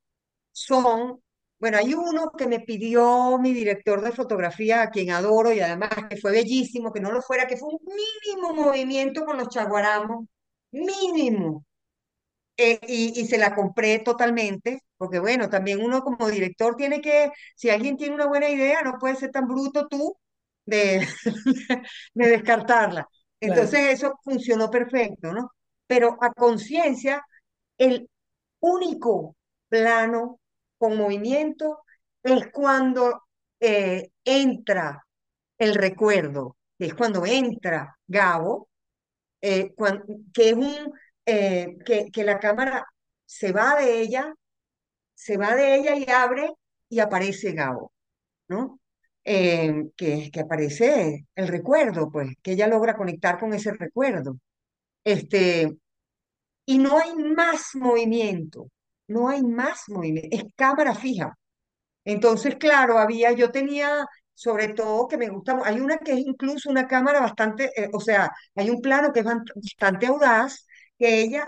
[0.51, 1.21] son,
[1.59, 5.89] bueno, hay uno que me pidió mi director de fotografía, a quien adoro y además
[6.09, 10.25] que fue bellísimo, que no lo fuera, que fue un mínimo movimiento con los chaguaramos,
[10.73, 11.65] mínimo.
[12.57, 17.31] Eh, y, y se la compré totalmente, porque bueno, también uno como director tiene que,
[17.55, 20.15] si alguien tiene una buena idea, no puede ser tan bruto tú
[20.65, 21.07] de,
[22.13, 23.07] de descartarla.
[23.39, 23.93] Entonces Claro.
[23.93, 25.51] eso funcionó perfecto, ¿no?
[25.87, 27.23] Pero a conciencia,
[27.77, 28.09] el
[28.61, 29.35] único
[29.69, 30.39] plano
[30.77, 31.79] con movimiento
[32.23, 33.23] es cuando
[33.59, 35.05] eh, entra
[35.57, 38.69] el recuerdo, es cuando entra Gabo,
[39.43, 39.73] eh,
[40.33, 40.93] que es un,
[41.27, 42.85] eh, que, que la cámara
[43.25, 44.33] se va de ella
[45.15, 46.51] se va de ella y abre
[46.89, 47.93] y aparece Gabo,
[48.49, 48.79] ¿no?
[49.25, 54.37] Eh, que, que aparece el recuerdo, pues, que ella logra conectar con ese recuerdo.
[55.03, 55.77] Este,
[56.65, 58.69] y no hay más movimiento,
[59.07, 61.37] no hay más movimiento, es cámara fija.
[62.05, 66.69] Entonces, claro, había, yo tenía, sobre todo, que me gusta, hay una que es incluso
[66.69, 70.65] una cámara bastante, eh, o sea, hay un plano que es bastante audaz,
[70.97, 71.47] que ella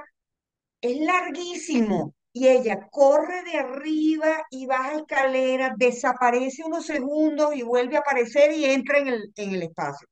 [0.81, 7.97] es larguísimo y ella corre de arriba y baja escaleras, desaparece unos segundos y vuelve
[7.97, 10.07] a aparecer y entra en el, en el espacio.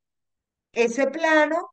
[0.74, 1.72] Ese plano,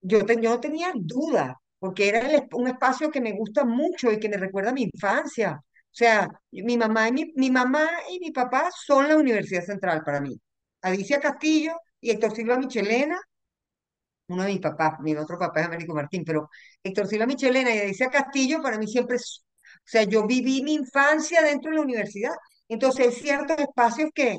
[0.00, 2.22] yo, yo no tenía duda, porque era
[2.52, 5.60] un espacio que me gusta mucho y que me recuerda a mi infancia.
[5.92, 10.02] O sea, mi mamá y mi, mi mamá y mi papá son la Universidad Central
[10.04, 10.40] para mí.
[10.82, 13.20] Alicia Castillo y Héctor Silva Michelena
[14.28, 16.48] uno de mis papás, mi otro papá es Américo Martín, pero
[16.82, 19.44] Héctor Silva Michelena y Alicia Castillo para mí siempre es,
[19.76, 22.32] o sea, yo viví mi infancia dentro de la universidad,
[22.68, 24.38] entonces hay ciertos espacios que,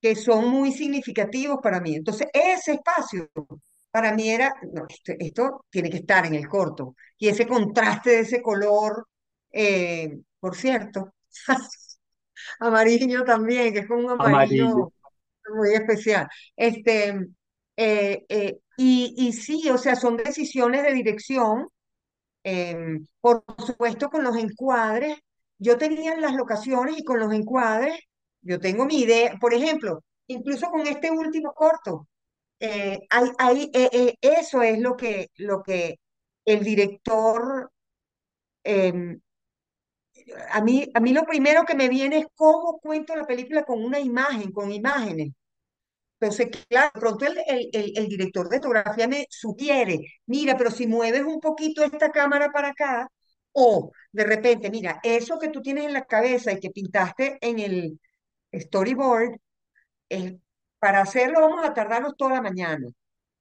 [0.00, 1.94] que son muy significativos para mí.
[1.96, 3.30] Entonces, ese espacio
[3.90, 8.10] para mí era, no, esto, esto tiene que estar en el corto, y ese contraste
[8.10, 9.06] de ese color,
[9.52, 11.12] eh, por cierto,
[12.60, 14.66] amarillo también, que es un Amarillo.
[14.68, 14.92] amarillo
[15.54, 16.28] muy especial.
[16.56, 17.08] Este,
[17.76, 21.68] eh, eh, y, y sí, o sea, son decisiones de dirección,
[22.44, 25.18] em, por supuesto con los encuadres.
[25.58, 27.98] Yo tenía las locaciones y con los encuadres,
[28.42, 32.08] yo tengo mi idea, por ejemplo, incluso con este último corto,
[32.60, 33.70] eh, hay, hay,
[34.20, 35.98] eso es lo que, lo que
[36.44, 37.70] el director,
[38.64, 39.20] em,
[40.50, 43.82] a mí, a mí lo primero que me viene es cómo cuento la película con
[43.84, 45.32] una imagen, con imágenes.
[46.20, 51.22] Entonces, claro, pronto el, el, el- director de fotografía me sugiere, mira, pero si mueves
[51.24, 53.08] un poquito esta cámara para acá,
[53.52, 57.58] o de repente, mira, eso que tú tienes en la cabeza y que pintaste en
[57.58, 58.00] el
[58.54, 59.38] storyboard,
[60.78, 62.88] para hacerlo vamos a tardarnos toda la mañana.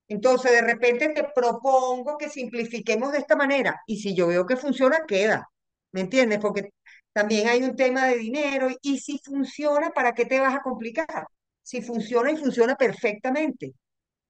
[0.08, 4.58] Entonces, de repente te propongo que simplifiquemos de esta manera, y si yo veo que
[4.58, 5.50] funciona, queda,
[5.96, 6.40] ¿me entiendes?
[6.40, 6.72] Porque
[7.14, 11.28] también hay un tema de dinero, y si funciona, ¿para qué te vas a complicar?
[11.64, 13.74] Si funciona y funciona perfectamente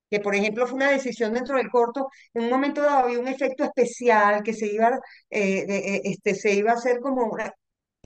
[0.10, 3.28] que por ejemplo fue una decisión dentro del corto, en un momento dado había un
[3.28, 4.90] efecto especial que se iba,
[5.30, 7.52] eh, eh, este, se iba a hacer como una...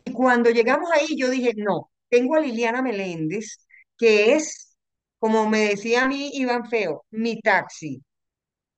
[0.05, 3.65] Y cuando llegamos ahí yo dije, no, tengo a Liliana Meléndez,
[3.97, 4.77] que es,
[5.19, 8.01] como me decía a mí Iván Feo, mi taxi,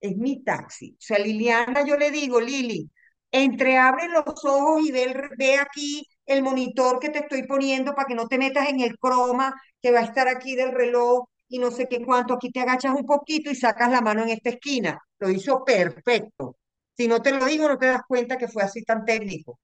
[0.01, 0.93] es mi taxi.
[0.93, 2.89] O sea, Liliana, yo le digo, Lili,
[3.31, 8.15] entreabre los ojos y ve, ve aquí el monitor que te estoy poniendo para que
[8.15, 11.71] no te metas en el croma que va a estar aquí del reloj y no
[11.71, 12.33] sé qué cuánto.
[12.33, 14.99] Aquí te agachas un poquito y sacas la mano en esta esquina.
[15.19, 16.55] Lo hizo perfecto.
[16.97, 19.59] Si no te lo digo, no te das cuenta que fue así tan técnico.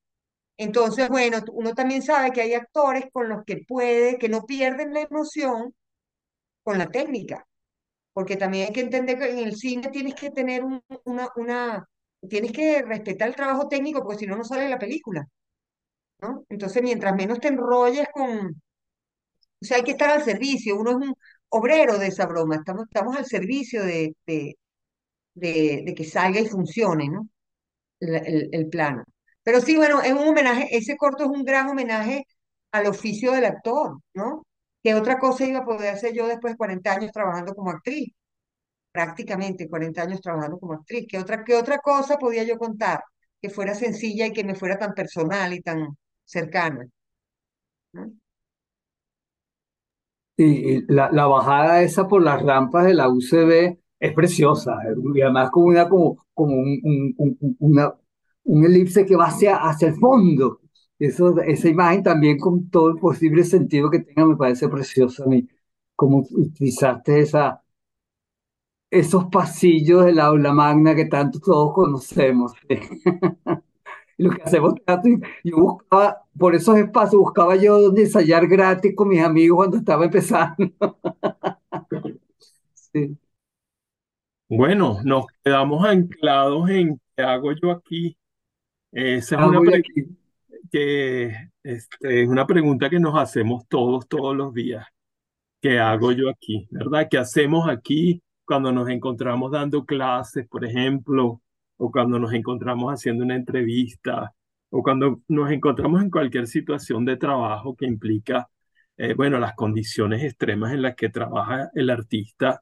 [0.58, 4.94] Entonces, bueno, uno también sabe que hay actores con los que puede, que no pierden
[4.94, 5.74] la emoción
[6.64, 7.46] con la técnica
[8.14, 11.88] porque también hay que entender que en el cine tienes que tener un- una, una,
[12.28, 15.28] tienes que respetar el trabajo técnico, porque si no, no sale la película,
[16.22, 16.46] ¿no?
[16.50, 18.62] Entonces, mientras menos te enrolles con,
[19.62, 21.16] o sea, hay que estar al servicio, uno es un
[21.50, 24.16] obrero de esa broma, estamos, estamos al servicio de,
[25.96, 27.30] que salga y funcione, ¿no?
[28.00, 29.06] El, el, el plano.
[29.44, 32.26] Pero sí, bueno, es un homenaje, ese corto es un gran homenaje
[32.74, 34.46] al oficio del actor, ¿no?
[34.84, 38.14] ¿Qué otra cosa iba a poder hacer yo después de 40 años trabajando como actriz?
[38.98, 41.06] Prácticamente 40 años trabajando como actriz.
[41.10, 43.02] ¿Qué otra, qué otra cosa podía yo contar
[43.42, 46.88] que fuera sencilla y que me fuera tan personal y tan cercana?
[47.94, 48.12] ¿no?
[50.88, 55.50] La, la bajada esa por las rampas de la UCB es preciosa, eh, y además
[55.52, 57.94] como una, como, como un, un, un- un- una,
[58.44, 60.62] un elipse que va hacia, hacia el fondo.
[61.00, 65.28] Eso, esa imagen también con todo el posible sentido que tenga me parece preciosa a
[65.28, 65.48] mí,
[65.96, 67.62] como utilizaste esa,
[68.90, 72.54] esos pasillos del aula magna que tanto todos conocemos.
[72.70, 72.78] Y
[74.24, 74.74] Lo que hacemos
[75.44, 80.06] yo buscaba, por esos espacios, buscaba yo donde ensayar gratis con mis amigos cuando estaba
[80.06, 80.72] empezando.
[82.94, 83.18] Sí.
[84.50, 88.18] Bueno, nos quedamos anclados en qué hago yo aquí.
[88.94, 90.18] Esa es una yo pre- aquí.
[90.72, 94.88] que, este, es una pregunta que nos hacemos todos, todos los días.
[95.62, 96.66] ¿Qué hago yo aquí?
[96.72, 97.08] ¿Verdad?
[97.12, 101.42] ¿Qué hacemos aquí cuando nos encontramos dando clases, por ejemplo,
[101.78, 104.34] o cuando nos encontramos haciendo una entrevista,
[104.72, 108.50] o cuando nos encontramos en cualquier situación de trabajo que implica,
[108.98, 112.62] eh, bueno, las condiciones extremas en las que trabaja el artista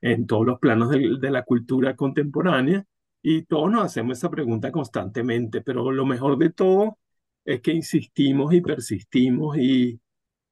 [0.00, 2.84] en todos los planos del- de, la cultura contemporánea?
[3.22, 6.98] Y todos nos hacemos esa pregunta constantemente, pero lo mejor de todo
[7.44, 10.00] es que insistimos y persistimos y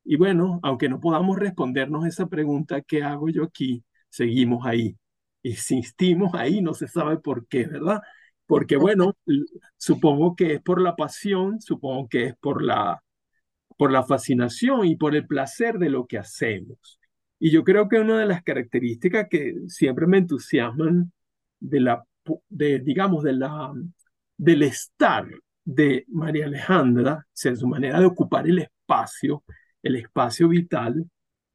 [0.05, 3.85] y bueno, aunque no podamos respondernos esa pregunta, ¿qué hago yo aquí?
[4.15, 4.97] Seguimos ahí.
[5.43, 8.01] Insistimos ahí, no se sabe por qué, ¿verdad?
[8.47, 9.17] Porque bueno,
[9.77, 13.03] supongo que es por la pasión, supongo que es por la,
[13.77, 17.01] por la fascinación y por el placer de lo que hacemos.
[17.41, 21.12] Y yo creo que una de las características que siempre me entusiasman
[21.59, 22.05] de la,
[22.49, 23.73] de, digamos, de la,
[24.37, 25.27] del estar
[25.65, 29.43] de María Alejandra, o sea, su manera de ocupar el espacio,
[29.83, 31.05] el espacio vital,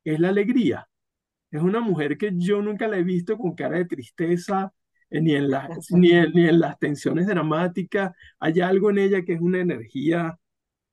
[0.03, 0.89] es la alegría.
[1.51, 4.71] Es una mujer que yo nunca la he visto con cara de tristeza,
[5.09, 8.11] eh, ni en las, ni en, ni en las tensiones dramáticas.
[8.39, 10.37] Hay algo en ella que es una energía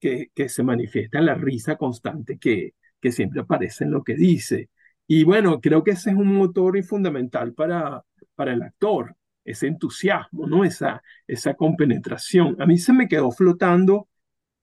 [0.01, 4.15] que, que se manifiesta en la risa constante que, que siempre aparece en lo que
[4.15, 4.71] dice.
[5.07, 8.03] Y bueno, creo que ese es un motor y fundamental para,
[8.35, 10.65] para el actor, ese entusiasmo, ¿no?
[10.65, 12.57] Esa, esa compenetración.
[12.61, 14.09] A mí se me quedó flotando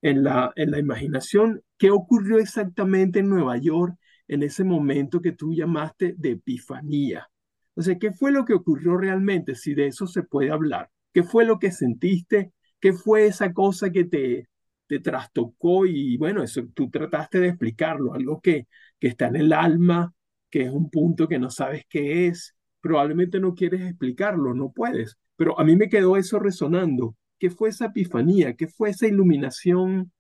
[0.02, 3.96] en la, en la imaginación qué ocurrió exactamente en Nueva York
[4.34, 7.30] en ese momento que tú llamaste de epifanía.
[7.78, 9.56] Sea, ¿qué fue lo que ocurrió realmente?
[9.56, 10.90] Si de eso se puede hablar.
[11.14, 12.54] ¿Qué fue lo que sentiste?
[12.80, 14.50] ¿Qué fue esa cosa que te,
[14.88, 15.86] te trastocó?
[15.86, 18.68] Y bueno, eso tú trataste de explicarlo, algo que,
[19.00, 20.14] que está en el alma,
[20.50, 22.56] que es un punto que no sabes qué es.
[22.82, 25.18] Probablemente no quieres explicarlo, no puedes.
[25.36, 27.16] Pero a mí me quedó eso resonando.
[27.40, 28.56] ¿Qué fue esa epifanía?
[28.56, 30.12] ¿Qué fue esa iluminación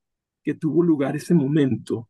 [0.43, 2.09] que tuvo lugar ese momento?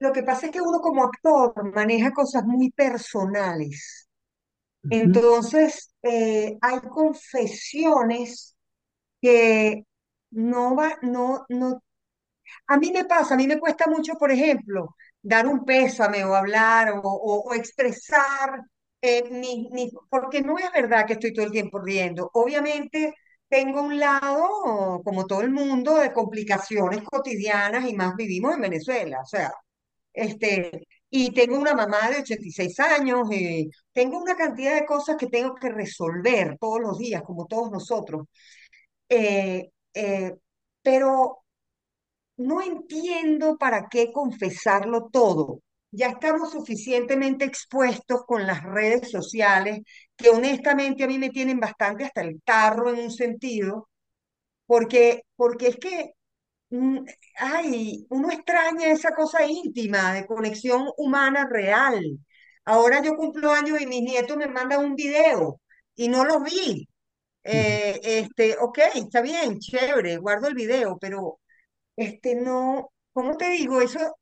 [0.00, 4.08] Lo que pasa es que uno como actor maneja cosas muy personales.
[4.90, 8.56] Entonces, eh, hay confesiones
[9.22, 9.84] que
[10.32, 11.82] no va, no, no,
[12.66, 16.34] a mí me pasa, a mí me cuesta mucho, por ejemplo, dar un pésame o
[16.34, 18.60] hablar o, o- o expresar
[19.00, 22.30] eh, mi, mi- porque no es verdad que estoy todo el tiempo riendo.
[22.34, 23.14] Obviamente
[23.48, 29.20] tengo un lado, como todo el mundo, de complicaciones cotidianas y más vivimos en Venezuela.
[29.22, 29.52] O sea,
[30.18, 35.26] este, y tengo una mamá de 86 años, eh, tengo una cantidad de cosas que
[35.28, 38.26] tengo que resolver todos los días, como todos nosotros.
[39.08, 40.34] Eh, eh,
[40.82, 41.40] pero
[42.36, 45.60] no entiendo para qué confesarlo todo.
[45.90, 49.80] Ya estamos suficientemente expuestos con las redes sociales,
[50.16, 53.88] que honestamente a mí me tienen bastante hasta el tarro en un sentido,
[54.66, 56.12] porque, porque es que
[56.70, 57.04] Mm,
[57.38, 62.02] Ay, uno extraña esa cosa íntima de conexión humana real.
[62.64, 65.60] Ahora yo cumplo años y mis nietos me mandan un video
[65.94, 66.86] y no lo vi.
[67.44, 71.40] Eh, este, ok, está bien, chévere, guardo el video, pero
[71.96, 73.80] este no, ¿cómo te digo?
[73.82, 74.16] Eso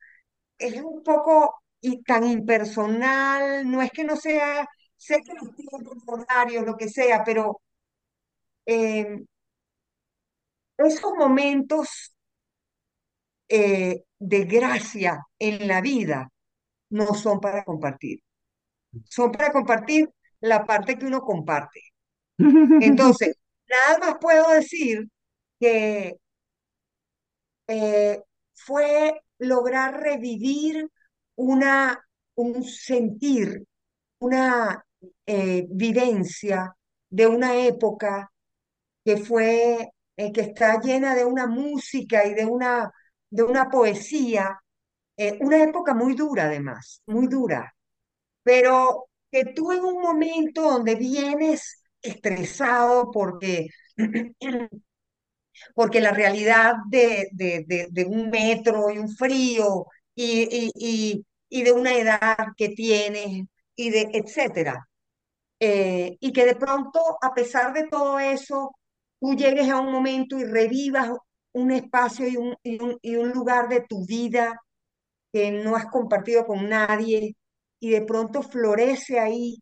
[0.59, 4.67] es un poco y tan impersonal, no es que no sea,
[4.97, 7.61] sé que los tiempos, horarios, lo que sea, pero
[8.67, 9.25] eh,
[10.79, 12.15] esos momentos
[13.49, 16.31] eh, de gracia en la vida
[16.91, 18.21] no son para compartir,
[19.05, 21.81] son para compartir la parte que uno comparte.
[22.39, 23.37] Entonces,
[23.69, 25.09] nada más puedo decir
[25.61, 26.17] que
[27.69, 28.23] eh,
[28.55, 30.89] fue lograr revivir
[31.37, 31.99] una,
[32.37, 33.65] un sentir,
[34.21, 34.85] una
[35.27, 36.75] eh, vivencia
[37.11, 38.31] de una época
[39.05, 42.91] que fue, eh, que está llena de una música y de una,
[43.37, 44.59] de una poesía
[45.17, 47.75] eh, una época muy dura además, muy dura,
[48.43, 53.69] pero que tú en un momento donde vienes estresado porque,
[55.75, 61.63] porque la realidad de, de, de, un metro y un frío y, y, y, y
[61.63, 64.89] de una edad que tienes y de etcétera,
[65.61, 68.73] eh, y que de pronto, a pesar de todo eso,
[69.21, 71.11] tú llegues a un momento y revivas
[71.57, 74.61] un espacio y un, y un, lugar de tu vida
[75.33, 77.37] que no has compartido con nadie
[77.81, 79.59] y de pronto florece ahí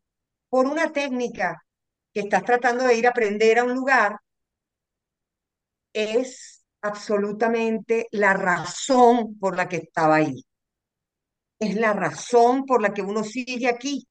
[0.48, 1.64] por una técnica
[2.12, 4.16] que estás tratando de ir a aprender a un lugar,
[5.92, 10.44] es absolutamente la razón por la que estaba ahí.
[11.58, 14.06] Es la razón por la que uno sigue aquí,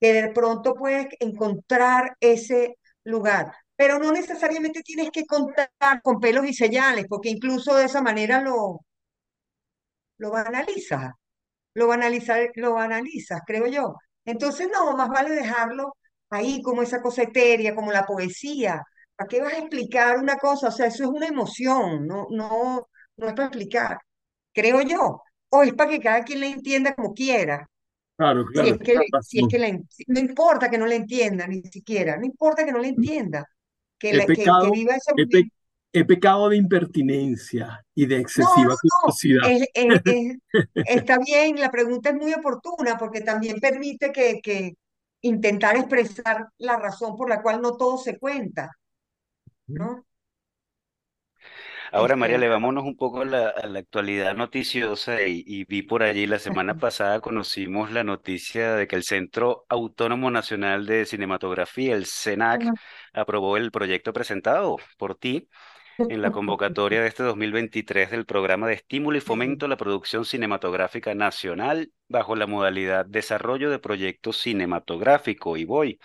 [0.00, 3.52] que de pronto puedes encontrar ese lugar.
[3.76, 5.70] Pero no necesariamente tienes que contar
[6.02, 8.80] con pelos y señales, porque incluso de esa manera lo,
[10.18, 11.12] lo banalizas.
[11.74, 13.96] lo banalizar, lo banalizas, creo yo.
[14.24, 15.96] Entonces, no, más vale dejarlo
[16.30, 18.82] ahí como esa cosa etérea, como la poesía.
[19.16, 20.68] ¿Para qué vas a explicar una cosa?
[20.68, 23.98] O sea, eso es una emoción, no, no, no es para explicar,
[24.54, 25.22] creo yo.
[25.50, 27.68] O es para que cada quien la entienda como quiera.
[28.18, 29.60] Claro, Si claro, es que, tienes si es que razón.
[29.60, 32.88] la en- no importa que no la entienda ni siquiera, no importa que no la
[32.88, 33.44] entienda,
[33.98, 35.54] que, He la, que, que pecado, viva ese he, pe- momento.
[35.92, 39.50] he pecado de impertinencia y de No, no, excesiva no, curiosidad.
[39.74, 40.38] es-
[40.84, 44.74] está bien, la pregunta es muy oportuna porque también permite que, que
[45.22, 48.70] intentar expresar la razón por la cual no todo se cuenta,
[49.68, 50.05] ¿no?
[51.92, 55.64] Ahora, María, Este, le vámonos un poco a la, a la actualidad noticiosa y, y
[55.64, 60.86] vi por allí la semana pasada conocimos la noticia de que el Centro Autónomo Nacional
[60.86, 62.70] de Cinematografía, el CENAC,
[63.12, 65.48] aprobó el proyecto presentado por ti
[66.08, 70.24] en la convocatoria de este 2023 del Programa de Estímulo y Fomento a la Producción
[70.24, 76.00] Cinematográfica Nacional bajo la modalidad Desarrollo de Proyectos Cinematográfico, y voy.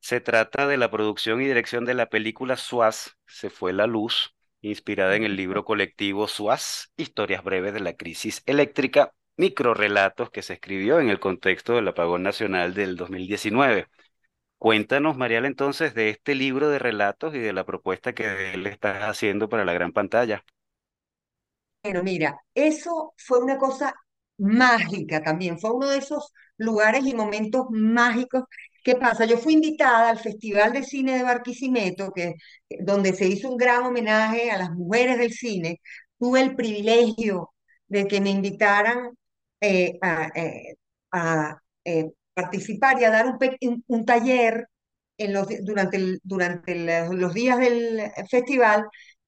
[0.00, 4.34] Se trata de la producción y dirección de la película Suaz, Se fue la luz,
[4.62, 10.54] inspirada en el libro colectivo Suaz, Historias breves de la crisis eléctrica, microrelatos que se
[10.54, 13.88] escribió en el contexto del apagón nacional del 2019.
[14.58, 19.08] Cuéntanos, Mariela, entonces, de este libro de relatos y de la propuesta que él está
[19.08, 20.44] haciendo para la gran pantalla.
[21.82, 23.92] Bueno, mira, eso fue una cosa
[24.38, 28.44] mágica también, fue uno de esos lugares y momentos mágicos.
[28.82, 29.24] ¿Qué pasa?
[29.26, 32.34] Yo fui invitada al Festival de Cine de Barquisimeto, que,
[32.80, 35.80] donde se hizo un gran homenaje a las mujeres del cine.
[36.18, 37.52] Tuve el privilegio
[37.86, 39.10] de que me invitaran
[39.60, 40.74] eh, a, eh,
[41.84, 43.26] eh, participar y a dar
[43.86, 44.68] un, taller
[45.18, 46.74] en los, durante, durante
[47.10, 48.86] los días del festival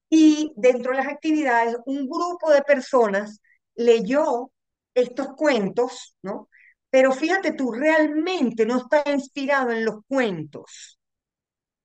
[0.08, 3.40] y dentro de las actividades un grupo de personas
[3.76, 4.50] leyó
[4.94, 6.48] estos cuentos, ¿no?
[6.94, 11.00] Pero fíjate tú, realmente no está inspirado en los cuentos,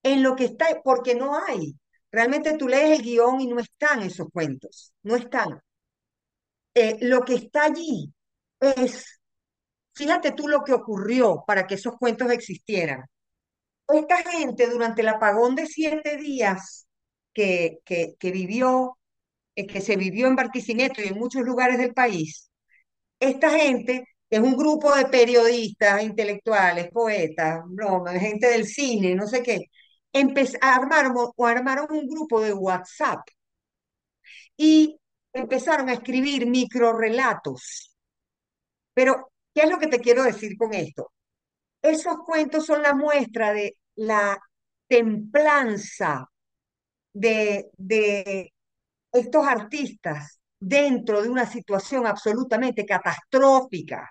[0.04, 1.74] en lo que está, porque no hay.
[2.12, 5.60] Realmente tú lees el guion y no están esos cuentos, no están.
[6.76, 8.14] Eh, lo que está allí
[8.60, 9.20] es,
[9.96, 13.04] fíjate tú lo que ocurrió para que esos cuentos existieran.
[13.88, 16.88] Esta gente durante el apagón de siete días
[17.34, 19.00] que, que, vivió,
[19.56, 22.52] eh, que se vivió en Barquisimeto y en muchos lugares del país,
[23.20, 29.44] esta gente es un grupo de periodistas, intelectuales, poetas, broma, gente del cine, no sé
[29.44, 29.66] qué,
[30.62, 33.22] armaron, o armaron un grupo de WhatsApp
[34.58, 35.00] y
[35.34, 37.96] empezaron a escribir microrelatos.
[38.94, 41.12] Pero, ¿qué es lo que te quiero decir con esto?
[41.82, 44.40] Esos cuentos son la muestra de la
[44.88, 46.30] templanza
[47.14, 48.54] de, de
[49.12, 54.10] estos artistas dentro de una situación absolutamente catastrófica.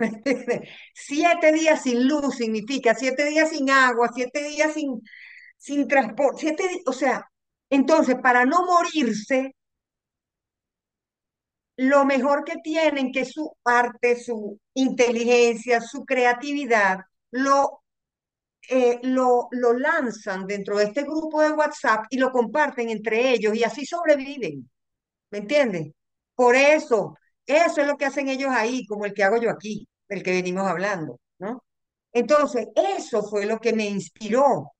[0.94, 5.02] Siete días sin luz significa siete días sin agua, siete días sin,
[5.58, 7.24] sin transporte, siete, o sea,
[7.70, 9.54] entonces para no morirse,
[11.76, 17.80] lo mejor que tienen, que su arte, su inteligencia, su creatividad, lo
[18.68, 23.54] eh, lo, lo lanzan dentro de este grupo de WhatsApp y lo comparten entre ellos
[23.56, 24.70] y así sobreviven,
[25.30, 25.92] ¿me entiendes?
[26.34, 29.88] Por eso, eso es lo que hacen ellos ahí, como el que hago yo aquí,
[30.10, 31.64] del que venimos hablando, ¿no?
[32.12, 34.72] Entonces, eso fue lo que me inspiró.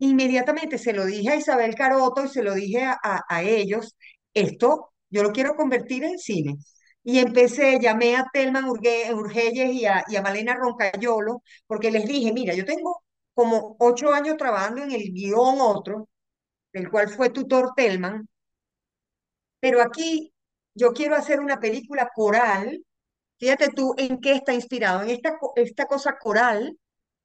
[0.00, 3.96] Inmediatamente se lo dije a Isabel Caroto y se lo dije a, ellos,
[4.34, 6.56] esto yo lo quiero convertir en cine.
[7.02, 12.32] Y empecé, llamé a Telman Urgelles y a, y a Malena Roncayolo, porque les dije,
[12.32, 13.02] mira, yo tengo
[13.34, 16.08] como ocho años trabajando en el guion otro,
[16.72, 18.28] del cual fue tutor Telman,
[19.60, 20.32] pero aquí
[20.74, 22.84] yo quiero hacer una película coral.
[23.40, 26.76] Fíjate tú en qué está inspirado, en esta, esta cosa coral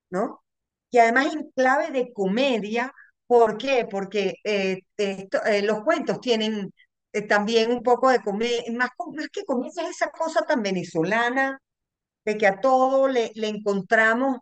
[0.09, 0.43] ¿no?
[0.91, 2.93] Y además en clave de comedia,
[3.27, 3.87] ¿por qué?
[3.89, 6.73] Porque eh, eh, los cuentos tienen
[7.13, 11.59] eh, también un poco de comedia, más, más que comedia, es esa cosa tan venezolana
[12.25, 14.39] de que a todo le, encontramos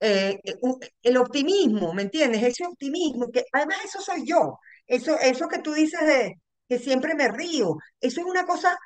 [0.00, 2.42] el optimismo, ¿me entiendes?
[2.42, 6.34] Ese optimismo, que además eso soy yo, eso, eso que tú dices de
[6.68, 8.76] que siempre me río, eso es una cosa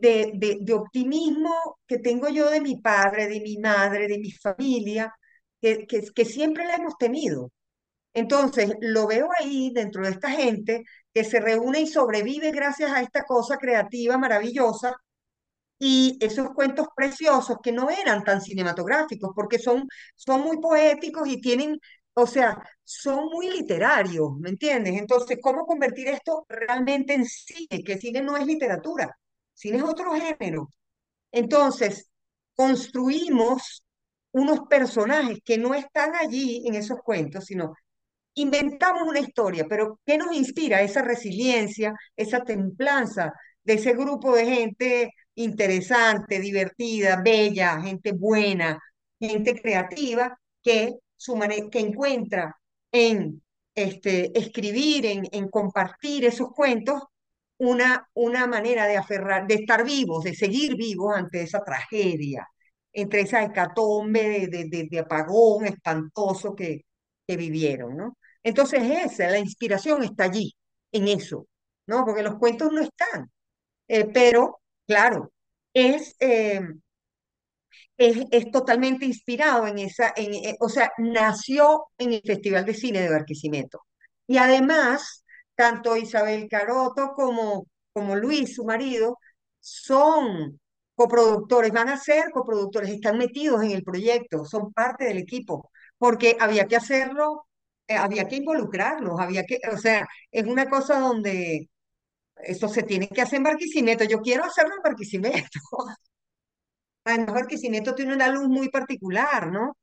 [0.00, 5.12] de, de, optimismo que tengo yo de mi padre, de mi madre, de mi familia,
[5.60, 7.50] que, que, que siempre la hemos tenido.
[8.14, 10.84] Entonces, lo veo ahí dentro de esta gente
[11.14, 14.96] que se reúne y sobrevive gracias a esta cosa creativa maravillosa
[15.78, 21.40] y esos cuentos preciosos que no eran tan cinematográficos porque son, son muy poéticos y
[21.40, 21.78] tienen,
[22.14, 24.94] o sea, son muy literarios, ¿me entiendes?
[24.98, 27.82] Entonces, ¿cómo convertir esto realmente en cine?
[27.84, 29.14] Que cine no es literatura,
[29.56, 30.70] cine es otro género.
[31.32, 32.10] Entonces,
[32.54, 33.84] construimos
[34.32, 37.74] unos personajes que no están allí en esos cuentos, sino
[38.34, 40.82] inventamos una historia, pero ¿qué nos inspira?
[40.82, 43.32] Esa resiliencia, esa templanza
[43.64, 48.78] de ese grupo de gente interesante, divertida, bella, gente buena,
[49.18, 50.94] gente creativa, que,
[51.70, 52.54] que encuentra
[52.92, 53.42] en
[53.74, 57.02] este, escribir, en, en compartir esos cuentos,
[57.58, 62.46] una, una manera de aferrar, de estar vivos, de seguir vivos ante esa tragedia,
[62.92, 66.82] entre esa hecatombe de, de, de, apagón espantoso que,
[67.26, 68.18] que vivieron, ¿no?
[68.42, 70.54] Entonces esa, la inspiración está allí,
[70.92, 71.46] en eso,
[71.86, 72.04] ¿no?
[72.04, 73.30] Porque los cuentos no están.
[73.88, 75.32] Eh, pero, claro,
[75.74, 76.60] es, eh,
[77.96, 82.74] es, es totalmente inspirado en esa, en, eh, o sea, nació en el Festival de
[82.74, 83.80] Cine de Barquisimeto.
[84.26, 85.24] Y además
[85.56, 89.18] tanto Isabel Caroto como, como Luis, su marido,
[89.60, 90.60] son
[90.94, 96.36] coproductores, van a ser coproductores, están metidos en el proyecto, son parte del equipo, porque
[96.40, 97.46] había que hacerlo,
[97.88, 101.68] eh, había que involucrarlos, había que, o sea, es una cosa donde
[102.36, 104.04] eso se tiene que hacer en Barquisimeto.
[104.04, 105.60] Yo quiero hacerlo en Barquisimeto.
[107.04, 109.76] Además, Barquisimeto tiene una luz muy particular, ¿no?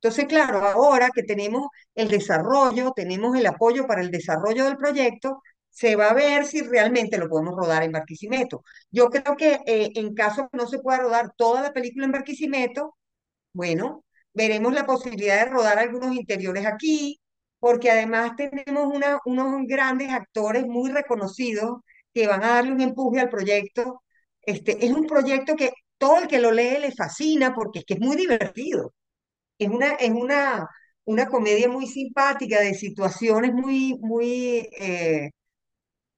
[0.00, 5.42] Entonces, claro, ahora que tenemos el desarrollo, tenemos el apoyo para el desarrollo del proyecto,
[5.70, 8.62] se va a ver si realmente lo podemos rodar en Barquisimeto.
[8.90, 12.12] Yo creo que eh, en caso que no se pueda rodar toda la película en
[12.12, 12.96] Barquisimeto,
[13.52, 17.20] bueno, veremos la posibilidad de rodar algunos interiores aquí,
[17.58, 18.86] porque además tenemos
[19.24, 21.80] unos grandes actores muy reconocidos
[22.14, 24.02] que van a darle un empuje al proyecto.
[24.42, 27.94] Este, es un proyecto que todo el que lo lee le fascina porque es que
[27.94, 28.92] es muy divertido.
[29.58, 30.68] Es una, es una,
[31.04, 35.30] una comedia muy simpática de situaciones muy, muy, eh,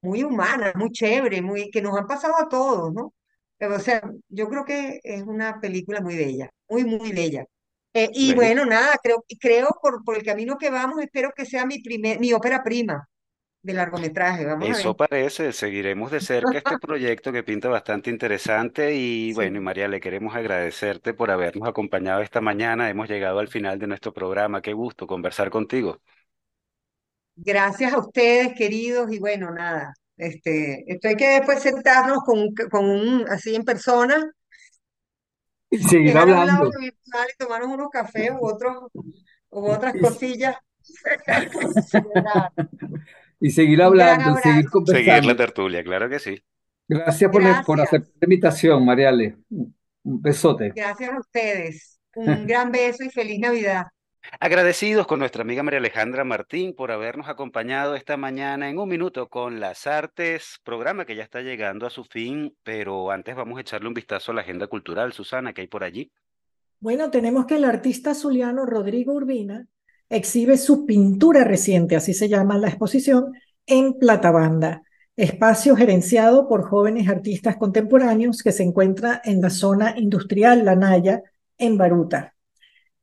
[0.03, 3.14] muy humanas, muy chévere, muy, que nos han pasado a todos, ¿no?
[3.61, 7.45] O sea, yo creo que es una película muy bella, muy, muy bella.
[7.95, 11.47] Eh, y Bueno, bueno, nada, creo, creo por, por el camino que vamos, espero que
[11.47, 13.09] sea mi primer, mi ópera prima
[13.69, 14.45] de largometraje.
[14.47, 14.81] Vamos a ver.
[14.81, 19.35] eso parece, seguiremos de cerca este proyecto que pinta bastante interesante y Sí.
[19.35, 22.89] bueno, y María, le queremos agradecerte por habernos acompañado esta mañana.
[22.91, 24.62] Hemos llegado al final de nuestro programa.
[24.62, 26.01] Qué gusto conversar contigo.
[27.37, 32.55] Gracias a ustedes, queridos, y bueno, nada, este, esto hay que después sentarnos con, un-
[32.71, 34.31] con un, así en persona,
[35.71, 36.71] Y seguir hablando.
[36.81, 36.91] y
[37.39, 38.85] tomarnos unos cafés u otros,
[39.51, 40.57] u otras cosillas.
[43.41, 44.86] Y seguir hablando, seguir abrazo.
[44.86, 45.36] Seguir la conversando.
[45.36, 46.43] tertulia, claro que sí.
[46.89, 49.36] Gracias por, por aceptar la invitación, Mariale.
[49.51, 50.72] Un besote.
[50.74, 52.01] Gracias a ustedes.
[52.14, 53.86] Un gran beso y feliz Navidad.
[54.41, 59.28] Agradecidos con nuestra amiga María Alejandra Martín por habernos acompañado esta mañana en un minuto
[59.28, 63.62] con las artes, programa que ya está llegando a su fin, pero antes vamos a
[63.62, 65.12] echarle un vistazo a la agenda cultural.
[65.12, 66.11] Susana, ¿qué hay por allí?
[66.80, 69.66] Bueno, tenemos que el artista zuliano Rodrigo Urbina
[70.11, 73.33] exhibe su pintura reciente, así se llama la exposición,
[73.67, 74.83] en Platabanda,
[75.17, 81.23] espacio gerenciado por jóvenes artistas contemporáneos que se encuentra en la zona industrial La Naya,
[81.59, 82.35] en Baruta.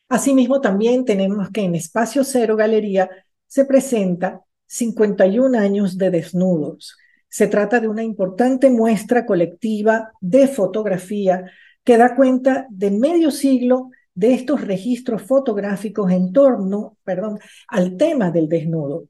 [0.10, 3.10] Asimismo, también tenemos que en Espacio Cero Galería
[3.48, 6.98] se presenta 51 años de desnudos,
[7.30, 11.46] se trata de una importante muestra colectiva de fotografía
[11.84, 18.32] que da cuenta de medio siglo de estos registros fotográficos en torno, perdón, al tema
[18.32, 19.06] del desnudo.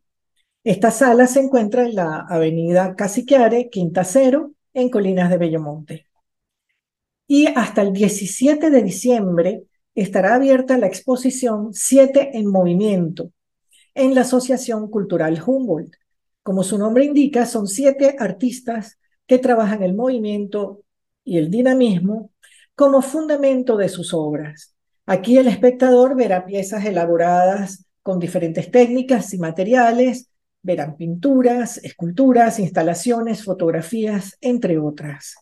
[0.64, 6.11] Esta sala se encuentra en la avenida Casiquiare, Quinta Cero, en Colinas de Bellomonte.
[7.34, 9.64] Y hasta el 17 de diciembre
[9.96, 13.32] estará abierta la exposición Siete en Movimiento
[13.96, 15.96] en la Asociación Cultural Humboldt.
[16.44, 20.84] Como su nombre indica, son siete artistas que trabajan el movimiento
[21.24, 22.32] y el dinamismo
[22.76, 24.76] como fundamento de sus obras.
[25.06, 30.28] Aquí el espectador verá piezas elaboradas con diferentes técnicas y materiales,
[30.62, 35.38] verán pinturas, esculturas, instalaciones, fotografías, entre otras.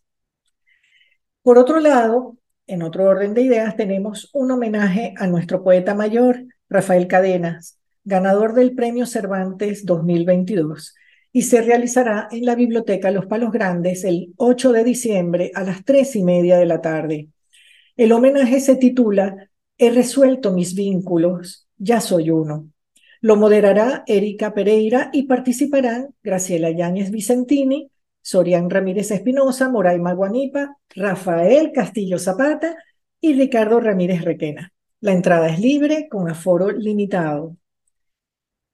[1.42, 2.38] Por otro lado,
[2.68, 8.54] en otro orden de ideas, tenemos un homenaje a nuestro poeta mayor, Rafael Cadenas, ganador
[8.54, 10.96] del Premio Cervantes 2022,
[11.32, 15.86] y se realizará en la Biblioteca Los Palos Grandes el 8 de diciembre a las
[15.86, 17.30] tres y media de la tarde.
[17.96, 22.70] El homenaje se titula He resuelto mis vínculos, ya soy uno.
[23.22, 27.92] Lo moderará Erika Pereira y participarán Graciela Yáñez Vicentini,
[28.30, 32.76] Sorian Ramírez Espinosa, Moraima Guanipa, Rafael Castillo Zapata
[33.20, 34.72] y Ricardo Ramírez Requena.
[35.00, 37.58] La entrada es libre con aforo limitado.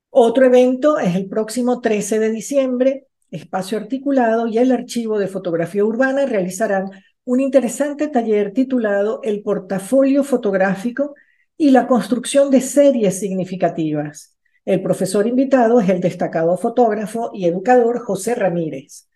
[0.10, 3.08] Otro evento es el próximo 13 de diciembre.
[3.32, 6.90] Espacio Articulado y el Archivo de Fotografía Urbana realizarán
[7.24, 11.16] un interesante taller titulado El portafolio fotográfico
[11.56, 14.36] y la construcción de series significativas.
[14.66, 19.08] El profesor invitado es el destacado fotógrafo y educador José Ramírez.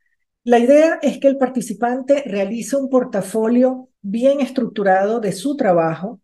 [0.44, 6.22] La idea es que el participante realice un portafolio bien estructurado de su trabajo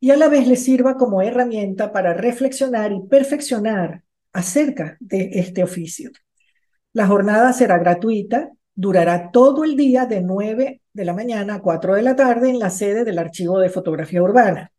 [0.00, 4.02] y a la vez le sirva como herramienta para reflexionar y perfeccionar
[4.32, 6.10] acerca de este oficio.
[6.92, 11.94] La jornada será gratuita, durará todo el día de 9 de la mañana a 4
[11.94, 14.72] de la tarde en la sede del Archivo de Fotografía Urbana.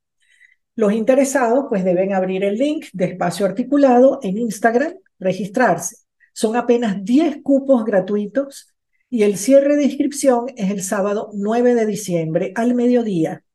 [0.76, 6.05] Los interesados pues deben abrir el link de espacio articulado en Instagram, registrarse.
[6.36, 8.76] Son apenas 10 cupos gratuitos
[9.10, 13.46] y el cierre de inscripción es el sábado 9 de diciembre al mediodía.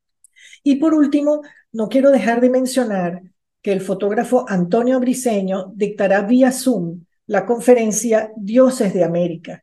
[0.63, 3.21] Y por último, no quiero dejar de mencionar
[3.61, 9.63] que el fotógrafo Antonio Briceño dictará vía Zoom la conferencia Dioses de América,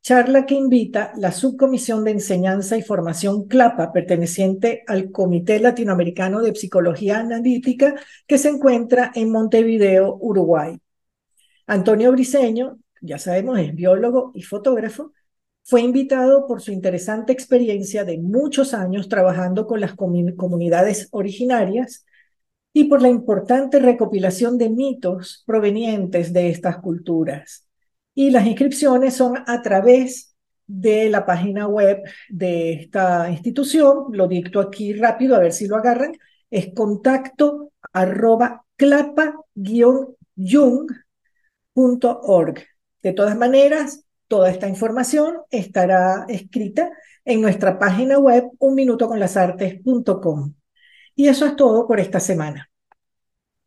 [0.00, 6.54] charla que invita la Subcomisión de Enseñanza y Formación CLAPA, perteneciente al Comité Latinoamericano de
[6.54, 10.78] Psicología Analítica, que se encuentra en Montevideo, Uruguay.
[11.66, 15.12] Antonio Briceño, ya sabemos, es biólogo y fotógrafo,
[15.64, 22.04] fue invitado por su interesante experiencia de muchos años trabajando con las comunidades originarias
[22.72, 27.66] y por la importante recopilación de mitos provenientes de estas culturas
[28.14, 30.34] y las inscripciones son a través
[30.66, 34.06] de la página web de esta institución.
[34.12, 36.12] Lo dicto aquí rápido, a ver si lo agarran.
[36.50, 38.64] Es contacto arroba
[41.74, 42.66] clapa-yung.org.
[43.02, 46.90] De todas maneras, toda esta información estará escrita
[47.24, 50.54] en nuestra página web unminutoconlasartes.com.
[51.14, 52.68] Y eso es todo por esta semana.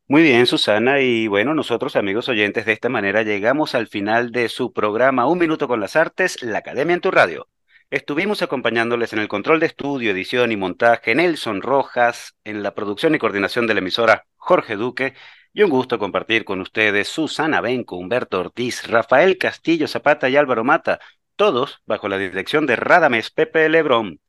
[0.08, 1.02] Muy bien, Susana.
[1.02, 5.40] Y bueno, nosotros, amigos oyentes, de esta manera llegamos al final de su programa Un
[5.40, 7.48] Minuto con las Artes, la Academia en tu Radio.
[7.92, 13.14] Estuvimos acompañándoles en el control de estudio, edición y montaje Nelson Rojas, en la producción
[13.14, 15.14] y coordinación de la emisora Jorge Duque,
[15.56, 20.66] y un gusto compartir con ustedes Susana Benco, Humberto Ortiz, Rafael Castillo Zapata y Álvaro
[20.66, 21.00] Mata,
[21.38, 24.20] todos bajo la dirección de Radames Pepe Lebrón.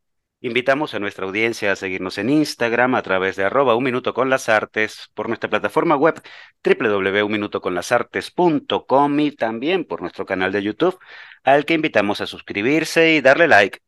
[0.41, 4.31] Invitamos a nuestra audiencia a seguirnos en Instagram a través de arroba un minuto con
[4.31, 6.23] las artes, por nuestra plataforma web
[6.63, 10.97] www.unminutoconlasartes.com y también por nuestro canal de YouTube,
[11.43, 13.81] al que invitamos a suscribirse y darle like.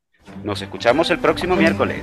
[0.42, 2.02] Nos escuchamos el próximo miércoles.